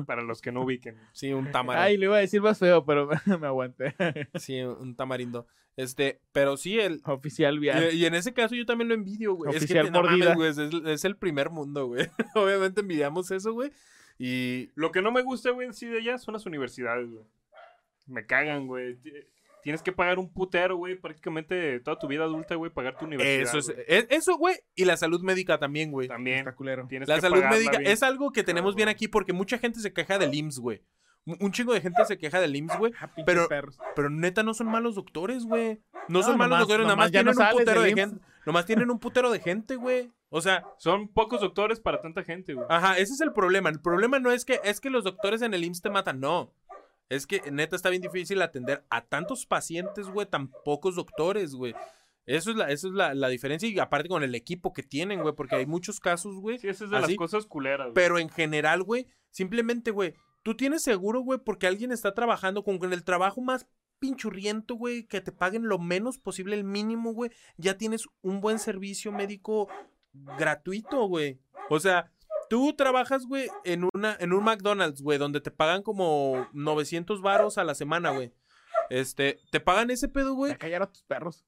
[0.08, 0.98] para los que no ubiquen.
[1.14, 1.80] Sí, un támaro.
[1.80, 3.96] Ay, le iba a decir más feo, pero me aguanté.
[4.36, 5.48] Sí, un tamarindo.
[5.78, 7.94] Este, pero sí, el, Oficial vial.
[7.94, 9.52] Y, y en ese caso yo también lo envidio, güey.
[9.52, 10.36] Es que Oficial no mames, mordida.
[10.36, 12.08] güey, es, es el primer mundo, güey.
[12.36, 13.72] Obviamente envidiamos eso, güey.
[14.20, 17.24] Y Lo que no me gusta, güey, en sí de allá son las universidades, güey.
[18.06, 18.98] Me cagan, güey.
[19.64, 23.42] Tienes que pagar un putero, güey, prácticamente toda tu vida adulta, güey, pagar tu universidad.
[23.44, 23.86] Eso, es, güey.
[23.88, 26.08] es- eso, güey, y la salud médica también, güey.
[26.08, 26.40] También.
[26.40, 26.88] Está culero.
[26.88, 27.92] Tienes La que salud médica bien.
[27.92, 30.82] es algo que tenemos bien aquí porque mucha gente se queja del IMSS, güey.
[31.26, 32.94] Un chingo de gente se queja del IMSS, güey.
[33.00, 33.78] Ah, Pero- perros.
[33.96, 35.80] Pero neta no son malos doctores, güey.
[36.08, 37.94] No, No, son malos nomás- doctores, nada nomás más ya no tienen un putero de
[37.94, 38.26] gente.
[38.44, 40.12] Nomás tienen un putero de gente, güey.
[40.34, 42.66] O sea, Son pocos doctores para tanta gente, güey.
[42.70, 43.70] ajá, ese es el problema.
[43.70, 46.52] El problema no es que es que los doctores en el IMSS te matan, no.
[47.12, 51.76] Es que neta está bien difícil atender a tantos pacientes, güey, tan pocos doctores, güey.
[52.26, 55.22] Eso es la, eso es la, la diferencia y aparte con el equipo que tienen,
[55.22, 56.58] güey, porque hay muchos casos, güey.
[56.60, 57.88] Sí, esa es de así, las cosas culeras.
[57.88, 57.96] güey.
[57.96, 62.78] Pero en general, güey, simplemente, güey, tú tienes seguro, güey, porque alguien está trabajando con,
[62.78, 63.68] con el trabajo más
[64.00, 68.58] pinchurriento, güey, que te paguen lo menos posible, el mínimo, güey, ya tienes un buen
[68.58, 69.68] servicio médico
[70.14, 71.42] gratuito, güey.
[71.70, 72.10] O sea,
[72.52, 77.58] tú trabajas, güey, en una en un McDonald's, güey, donde te pagan como 900 varos
[77.58, 78.34] a la semana, güey.
[78.90, 80.52] Este, te pagan ese pedo, güey.
[80.52, 81.46] Ya callaron a tus perros.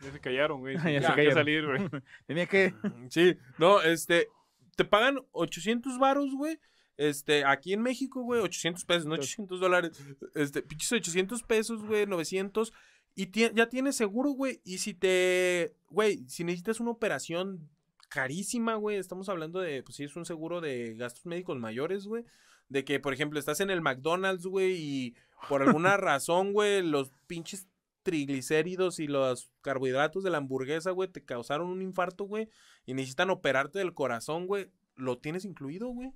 [0.00, 0.76] Ya se callaron, güey.
[0.92, 1.34] Ya se callaron.
[1.34, 1.88] salir, güey.
[2.28, 2.74] Tenía que.
[3.10, 4.28] Sí, no, este,
[4.76, 6.60] te pagan 800 varos, güey.
[6.96, 10.00] Este, aquí en México, güey, 800 pesos, no 800 dólares.
[10.36, 12.72] Este, pinches 800 pesos, güey, 900.
[13.16, 14.60] Y tie- ya tienes seguro, güey.
[14.64, 17.68] Y si te, güey, si necesitas una operación
[18.12, 22.24] carísima, güey, estamos hablando de, pues sí, es un seguro de gastos médicos mayores, güey.
[22.68, 25.14] De que, por ejemplo, estás en el McDonald's, güey, y
[25.48, 27.66] por alguna razón, güey, los pinches
[28.02, 32.48] triglicéridos y los carbohidratos de la hamburguesa, güey, te causaron un infarto, güey,
[32.84, 36.12] y necesitan operarte del corazón, güey, lo tienes incluido, güey.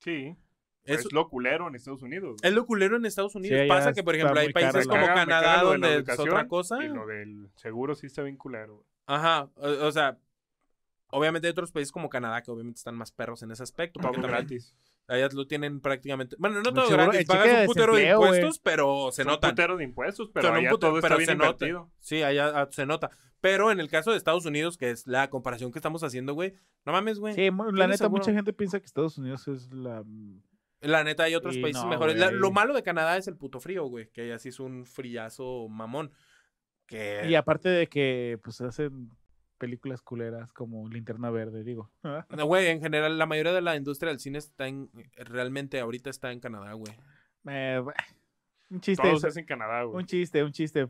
[0.00, 0.36] Sí.
[0.84, 2.36] Eso Es lo culero en Estados Unidos.
[2.40, 2.50] güey.
[2.50, 3.60] es lo culero en Estados Unidos.
[3.68, 6.82] Pasa que, por ejemplo, hay países caro como Canadá donde es otra cosa.
[6.82, 8.86] Y lo del seguro sí está bien culero, güey.
[9.06, 10.18] Ajá, o, o sea,
[11.10, 14.00] obviamente hay otros países como Canadá que obviamente están más perros en ese aspecto.
[14.00, 14.74] Todo Porque también gratis.
[15.06, 16.36] allá lo tienen prácticamente.
[16.38, 19.50] Bueno, no todo seguro- gratis, pagas un putero de impuestos, pero se Son notan.
[19.50, 21.46] putero de impuestos, pero un allá putero, todo está pero bien se nota.
[21.66, 21.90] invertido.
[22.00, 23.10] Sí, allá ah, se nota.
[23.40, 26.54] Pero en el caso de Estados Unidos, que es la comparación que estamos haciendo, güey,
[26.84, 27.34] no mames, güey.
[27.34, 28.20] Sí, la ¿Tienes neta, seguro?
[28.20, 30.04] mucha gente piensa que Estados Unidos es la.
[30.80, 32.16] La neta, hay otros Sí, países no, mejores.
[32.16, 34.08] La- lo malo de Canadá es el puto frío, güey.
[34.12, 36.12] Que allá sí es un friazo mamón.
[36.86, 37.26] Que...
[37.28, 39.10] Y aparte de que, pues, hacen
[39.58, 41.90] películas culeras como Linterna Verde, digo.
[42.30, 44.88] No, Güey, en general, la mayoría de la industria del cine está en.
[45.16, 46.92] Realmente ahorita está en Canadá, güey.
[47.48, 47.82] Eh,
[48.70, 49.96] un chiste, Todo eso- se hace en Canadá, güey.
[49.98, 50.88] un chiste, un chiste.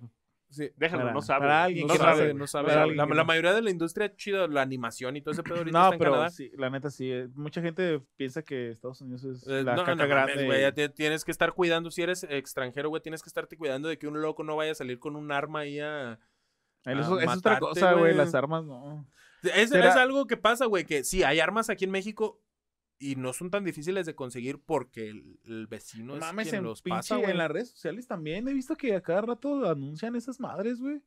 [0.51, 0.71] Sí.
[0.77, 1.41] Déjalo, para- no sabe.
[1.41, 2.69] para alguien No que sabe, sabe, no sabe.
[2.69, 5.85] para La, mayoría de la industria chida, la animación y todo ese pedo ahorita No,
[5.85, 6.31] está en pero Canadá.
[6.31, 7.13] sí, la neta sí.
[7.13, 10.47] eh, Mucha gente piensa que Estados Unidos es Eh, la no, caca no grande.
[10.47, 13.89] güey, ya te- tienes que estar cuidando, si eres extranjero, güey, tienes que estarte cuidando
[13.89, 16.19] de que un loco no vaya a salir con un arma ahí a...
[16.89, 18.15] Eso, a eso es otra cosa, güey.
[18.15, 19.07] Las armas no.
[19.43, 22.41] Es, es algo que pasa, güey, que sí, hay armas aquí en México
[22.99, 26.65] y no son tan difíciles de conseguir porque el, el vecino es Mames, quien en,
[26.65, 27.31] los pinche- pasa, güey.
[27.31, 31.01] en las redes sociales también he visto que a cada rato anuncian esas madres, güey.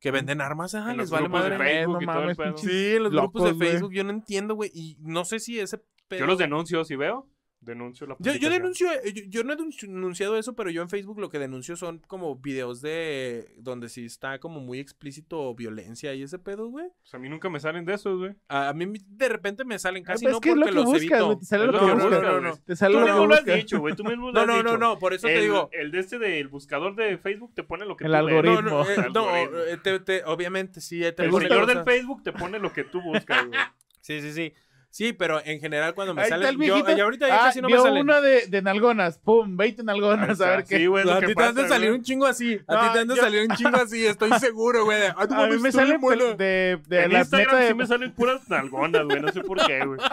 [0.00, 1.64] Que venden armas, ajá, les los vale grupos de madre.
[1.64, 2.56] Facebook no y todo el mames, pedo.
[2.58, 3.54] Sí, en los grupos de.
[3.54, 5.78] Facebook, yo no entiendo, güey, y no sé si ese
[6.08, 6.20] pedo...
[6.20, 7.26] Yo los denuncio, si veo,
[7.60, 10.80] denuncio la Yo, yo denuncio, eh, yo, yo no he denunci- denunciado eso, pero yo
[10.82, 15.54] en Facebook lo que denuncio son como videos de donde sí está como muy explícito
[15.54, 16.86] violencia y ese pedo, güey.
[17.02, 18.32] Pues a mí nunca me salen de esos, güey.
[18.48, 20.70] A, a mí de repente me salen casi pues no es que es lo porque
[20.70, 21.38] que los buscas, evito.
[21.38, 22.02] te sale lo lo que buscas.
[22.10, 22.56] buscas, no, no.
[22.56, 23.94] Te sale Tú lo que has dicho, güey.
[23.94, 24.78] Tú mismo lo No, has no, no, dicho.
[24.78, 25.68] no, por eso te el, digo.
[25.72, 28.62] El de este del buscador de Facebook te pone lo que El tú algoritmo.
[28.62, 29.60] No, no, eh, El no, algoritmo.
[29.60, 31.04] eh, te- te- obviamente sí.
[31.04, 33.60] eh, te El señor del Facebook te pone lo que tú buscas, güey.
[34.02, 34.54] Sí, sí, sí.
[34.92, 36.48] Sí, pero en general cuando me Ahí está salen.
[36.48, 36.96] el Yo, viejito.
[36.96, 38.02] y ahorita ya Ah, casi no me vio salen.
[38.02, 39.18] una de, de nalgonas.
[39.18, 40.40] Pum, 20 nalgonas.
[40.40, 40.78] A ver qué.
[40.78, 41.98] Sí, güey, es lo a que ti te han de pasa, salir güey.
[41.98, 42.60] un chingo así.
[42.66, 44.98] A No, ti te han de yo- salir un chingo así, estoy seguro, güey.
[45.00, 46.24] de, "Ah, tu A mí mames, me estoy salen bueno".
[46.24, 49.20] pel- de, de en la Instagram neta de- sí me salen puras nalgonas, güey.
[49.22, 50.00] No sé por qué, güey.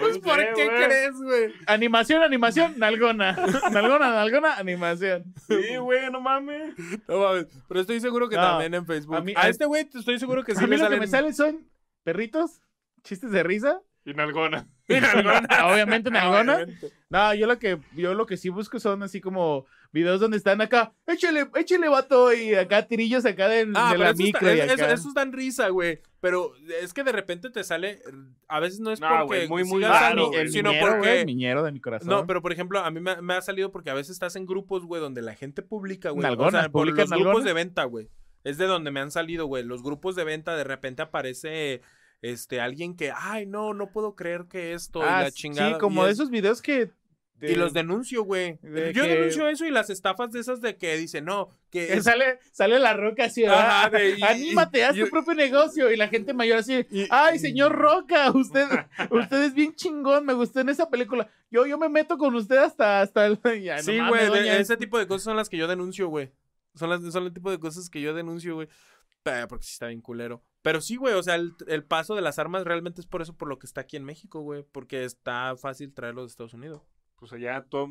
[0.00, 1.52] Pues, ¿por qué crees, güey?
[1.66, 3.32] Animación, animación, nalgona.
[3.72, 5.32] nalgona, nalgona, animación.
[5.46, 6.74] Sí, güey, no mames.
[7.06, 9.14] No mames, pero estoy seguro que No, también en Facebook.
[9.14, 10.84] a A, mí- a- este güey te estoy seguro que sí a mí le lo
[10.84, 10.98] salen.
[10.98, 11.68] que me salen son
[12.02, 12.60] perritos,
[13.04, 13.80] chistes de risa.
[14.04, 14.66] Y nalgona.
[15.64, 16.54] Obviamente nalgona.
[16.56, 16.92] Obviamente.
[17.08, 20.60] No, yo lo que yo lo que sí busco son así como videos donde están
[20.60, 24.54] acá, échale, échale vato y acá tirillos acá de, Ah, de pero la esos, micro
[24.54, 24.92] y eso, acá.
[24.92, 26.00] esos dan risa, güey.
[26.20, 28.00] Pero es que de repente te sale.
[28.48, 29.46] A veces no es No, porque.
[29.46, 30.40] güey, muy, muy raro, mi- güey.
[30.40, 31.20] el Sino miñero, porque.
[31.20, 32.08] el miñero de mi corazón.
[32.08, 34.46] No, pero por ejemplo, a mí me, me ha salido porque a veces estás en
[34.46, 36.26] grupos, güey, donde la gente publica, güey.
[36.26, 38.08] O sea, por ¿publican los grupos de venta, güey.
[38.44, 39.62] Es de donde me han salido, güey.
[39.62, 41.82] Los grupos de venta de repente aparece
[42.22, 45.72] este alguien que, ay, no, no puedo creer que esto y Ah, la chingada.
[45.74, 46.90] sí, como de es- esos videos que
[47.44, 48.60] Y los denuncio, güey.
[48.62, 52.00] de Yo que- denuncio eso y las estafas de esas de que dicen, no, que
[52.00, 55.90] sale, sale la roca así, Ajá, "Ah, de- y- anímate, haz tu propio negocio.
[55.90, 58.68] Y la gente mayor así, ay, señor Roca, usted,
[59.10, 61.28] usted es bien chingón, me gustó en esa película.
[61.50, 63.40] Yo, yo me meto con usted hasta, hasta el...
[63.64, 66.30] ya, Sí, güey, ese tipo de cosas son las que yo denuncio, güey.
[66.76, 68.68] Son, las, son el tipo de cosas que yo denuncio, güey.
[69.24, 70.42] Eh, Porque sí está bien culero.
[70.62, 73.36] Pero sí, güey, o sea, el, el paso de las armas realmente es por eso
[73.36, 74.64] por lo que está aquí en México, güey.
[74.70, 76.82] Porque está fácil traerlo de Estados Unidos.
[77.22, 77.88] Pues allá todo,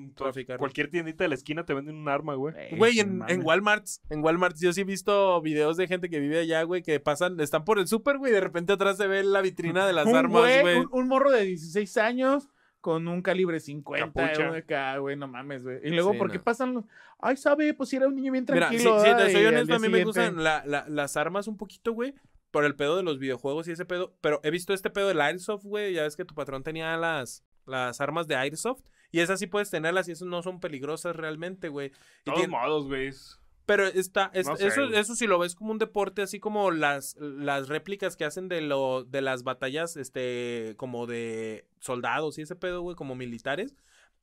[0.58, 2.54] cualquier tiendita de la esquina te venden un arma, güey.
[2.76, 6.40] Güey, en, en Walmart, en Walmart yo sí he visto videos de gente que vive
[6.40, 9.24] allá, güey, que pasan, están por el súper, güey, y de repente atrás se ve
[9.24, 10.78] la vitrina de las un armas, güey, güey.
[10.80, 12.50] Un, un morro de 16 años
[12.82, 14.48] con un calibre 50, Capucha.
[14.50, 15.80] güey, acá, güey, no mames, güey.
[15.84, 16.44] Y luego, Sí, ¿por qué no.
[16.44, 16.86] pasan los...?
[17.20, 19.00] Ay, sabe, pues si era un niño bien Mira, tranquilo.
[19.00, 21.56] si, si te ay, soy honesto, a mí me gustan la- la- las armas un
[21.58, 22.16] poquito, güey,
[22.50, 24.16] por el pedo de los videojuegos y ese pedo.
[24.22, 25.94] Pero he visto este pedo del Airsoft, güey.
[25.94, 28.82] Ya ves que tu patrón tenía las, las armas de Airsoft.
[29.12, 31.90] Y esas sí puedes tenerlas y esas no son peligrosas realmente, güey.
[32.26, 33.08] De todos modos, güey.
[33.08, 33.40] es-
[33.72, 35.00] Pero está, es- No sé, eso, güey.
[35.00, 38.62] eso sí lo ves como un deporte, así como las, las réplicas que hacen de
[38.62, 43.76] lo, de las batallas, este, como de soldados y ese pedo, güey, como militares.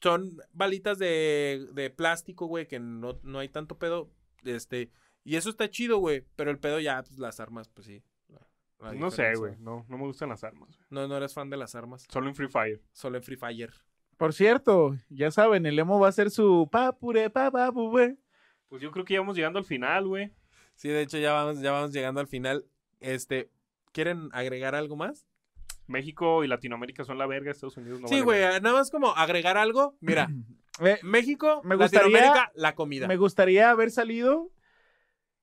[0.02, 4.10] Son balitas de, de plástico, güey, que no, no hay tanto pedo.
[4.44, 4.90] Este,
[5.24, 6.24] y eso está chido, güey.
[6.36, 8.02] Pero el pedo ya, pues las armas, pues sí.
[8.28, 8.46] la-
[8.80, 9.56] la No sé, güey.
[9.58, 10.68] No, no me gustan las armas.
[10.76, 10.86] güey.
[10.90, 12.06] No, no eres fan de las armas.
[12.10, 12.80] Solo en Free Fire.
[12.92, 13.72] Solo en Free Fire.
[14.16, 17.30] Por cierto, ya saben, el emo va a hacer su papure.
[18.68, 20.30] Pues yo creo que ya vamos llegando al final, güey.
[20.74, 22.64] Sí, de hecho ya vamos, ya vamos llegando al final.
[23.00, 23.50] Este,
[23.92, 25.26] ¿quieren agregar algo más?
[25.86, 29.56] México y Latinoamérica son la verga, Estados Unidos no sí, güey, nada más como agregar
[29.56, 29.96] algo.
[30.00, 30.28] Mira,
[30.80, 33.08] Eh, México, Me gustaría- Latinoamérica, la comida.
[33.08, 34.52] Me gustaría haber salido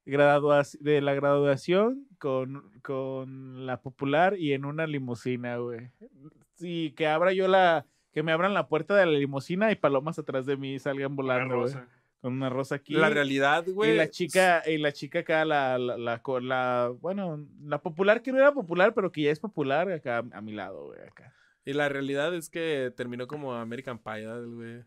[0.06, 5.90] de la graduación con, con la popular y en una limusina, güey.
[6.54, 10.18] Sí, que abra yo la, que me abran la puerta de la limusina y palomas
[10.20, 11.74] atrás de mí salgan volando, güey.
[12.26, 12.94] Con una rosa aquí.
[12.96, 13.92] La realidad, güey.
[13.92, 18.32] y la chica, y la chica acá, la, la, la, la- bueno, la popular que
[18.32, 21.36] no era popular, pero que ya es popular acá a mi lado, güey, acá.
[21.66, 24.84] Y la realidad es que terminó como American Pie, ¿verdad, güey.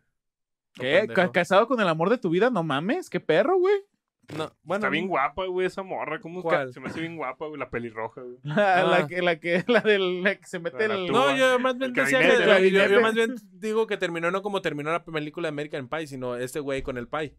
[0.75, 0.99] ¿Qué?
[1.07, 1.15] pendejo.
[1.15, 2.51] ¿Ca- ¿Casado con el amor de tu vida?
[2.51, 3.77] No mames, qué perro, güey.
[4.37, 4.81] No, bueno.
[4.81, 6.21] Está bien guapa, güey, esa morra.
[6.21, 7.59] ¿Cómo se me hace bien guapa, güey?
[7.59, 8.37] La pelirroja, güey.
[8.43, 8.55] La,
[8.85, 9.07] la Ah.
[9.07, 11.07] que, la que, la del, la que se mete La el...
[11.11, 12.93] No, yo más bien decía que- el yo- gabinete.
[12.93, 16.37] yo más bien digo que terminó no como terminó la película de American Pie, sino
[16.37, 17.37] este güey con el pie.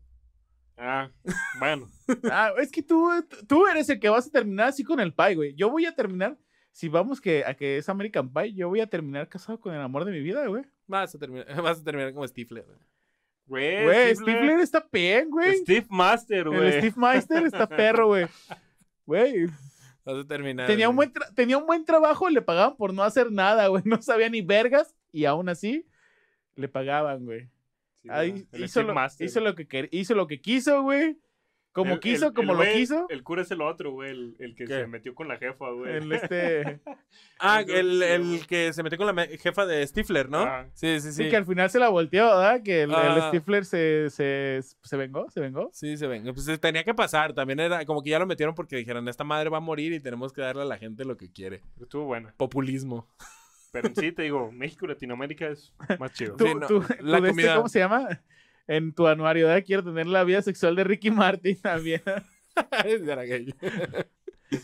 [0.77, 1.11] Ah,
[1.59, 1.87] bueno.
[2.31, 3.07] Ah, es que tú,
[3.47, 5.53] tú eres el que vas a terminar así con el pie, güey.
[5.55, 6.37] Yo voy a terminar,
[6.71, 9.81] si vamos que, a que es American Pie, yo voy a terminar casado con el
[9.81, 10.63] amor de mi vida, güey.
[10.87, 12.63] Vas a terminar, vas a terminar como Stifler.
[12.65, 12.77] güey.
[13.49, 15.57] Güey, Güey, Stifler- Stifler está bien, güey.
[15.57, 16.71] Steve Master, El güey.
[16.73, 18.27] Steve Meister está perro, güey.
[19.05, 19.47] Güey,
[20.05, 20.67] Vas a terminar.
[20.67, 23.81] tenía un, buen tenía un buen trabajo, le pagaban por no hacer nada, güey.
[23.85, 25.85] No sabía ni vergas y aún así
[26.55, 27.49] le pagaban, güey.
[28.03, 29.25] Sí, Ahí el hizo, lo, Master.
[29.27, 31.17] hizo, lo que quer- hizo lo que quiso, güey.
[31.79, 33.05] Como El- quiso, el- como el lo güey- quiso.
[33.09, 34.11] El cura es el otro, güey.
[34.11, 34.73] El, el que ¿Qué?
[34.73, 35.95] se metió con la jefa, güey.
[35.97, 36.79] El este...
[37.41, 40.39] Ah, el- que se metió con la jefa de Stifler, ¿no?
[40.41, 40.65] Ah.
[40.73, 41.23] Sí, sí, sí.
[41.23, 42.61] Sí, que al final se la volteó, ¿verdad?
[42.61, 43.29] Que el, el Ah.
[43.29, 45.69] Stifler se, se, se vengó, se vengó.
[45.73, 46.23] Sí, se ven.
[46.33, 47.33] Pues eh, tenía que pasar.
[47.33, 49.99] También era como que ya lo metieron porque dijeron, esta madre va a morir y
[50.01, 51.61] tenemos que darle a la gente lo que quiere.
[51.81, 52.33] Estuvo buena.
[52.35, 53.07] Populismo.
[53.71, 56.35] Pero en sí, te digo, México y Latinoamérica es más chido.
[56.35, 58.21] Tú, Sí, no, tú- la este, comida- ¿Cómo se llama?
[58.69, 59.63] En tu anuario, ¿verdad?
[59.65, 62.01] Quiero tener la vida sexual de Ricky Martin también.
[62.85, 63.53] Era gay.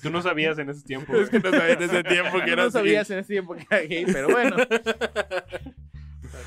[0.03, 2.53] Tú no sabías en ese tiempo, Es que no sabía en ese tiempo que no
[2.53, 2.71] era así.
[2.71, 4.55] sabías en ese tiempo que era gay, pero bueno.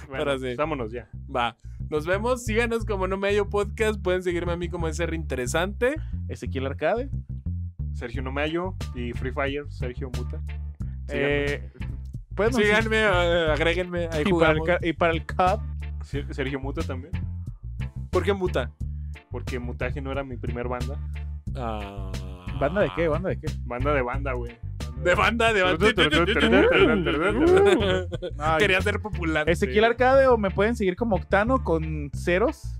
[0.09, 0.55] Bueno, pero sí.
[0.57, 1.09] vámonos ya.
[1.35, 1.57] Va.
[1.91, 2.45] Nos vemos.
[2.45, 4.01] Síganos como No Medio Podcast.
[4.03, 5.95] Pueden seguirme a mí como SR Interesante.
[6.29, 7.11] Ezequiel Arcade.
[7.95, 10.41] Sergio Nomayo y Free Fire, Sergio Muta.
[11.09, 11.45] Síganme.
[11.45, 11.71] Eh,
[12.37, 14.09] no, Síganme, agréguenme.
[14.13, 15.61] Ahí y, para el, y para el Cup.
[16.05, 17.13] Ser- Sergio Muta también.
[18.11, 18.71] ¿Por qué muta?
[19.31, 20.99] Porque Mutaje no era mi primer banda.
[21.57, 22.11] Ah.
[22.61, 23.09] ¿Banda de qué?
[23.09, 23.47] ¿Banda de qué?
[23.65, 24.57] Banda de banda, güey.
[25.05, 25.87] De banda, de banda.
[28.39, 29.49] Ay, Quería ser popular.
[29.49, 32.75] Ezequiel Arcade o me pueden seguir como Octano con ceros.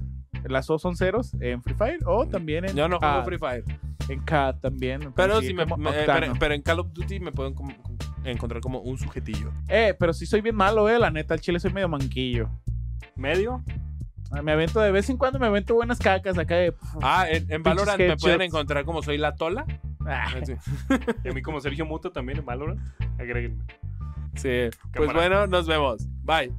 [0.45, 3.25] Las O son ceros en Free Fire o también en Yo no juego.
[3.25, 3.65] Free Fire.
[4.09, 5.13] En CAD también.
[5.15, 5.67] Pero, si me, eh,
[6.07, 9.53] pero, pero en Call of Duty me pueden como- como encontrar como un sujetillo.
[9.69, 10.99] Eh, pero sí soy bien malo, eh.
[10.99, 12.49] La neta, al chile soy medio manquillo.
[13.17, 13.63] Medio.
[14.31, 16.75] Ah, Me avento de vez en cuando, me avento buenas cacas acá de.
[17.03, 19.65] Ah, en, en Valorant me pueden encontrar como soy la tola.
[20.07, 20.55] Ah, Sí,
[21.25, 22.81] Y a mí como Sergio Muta también en Valorant.
[23.19, 23.65] Agréguenme.
[24.37, 24.69] Sí.
[24.95, 26.07] pues bueno, nos vemos.
[26.23, 26.53] Bye.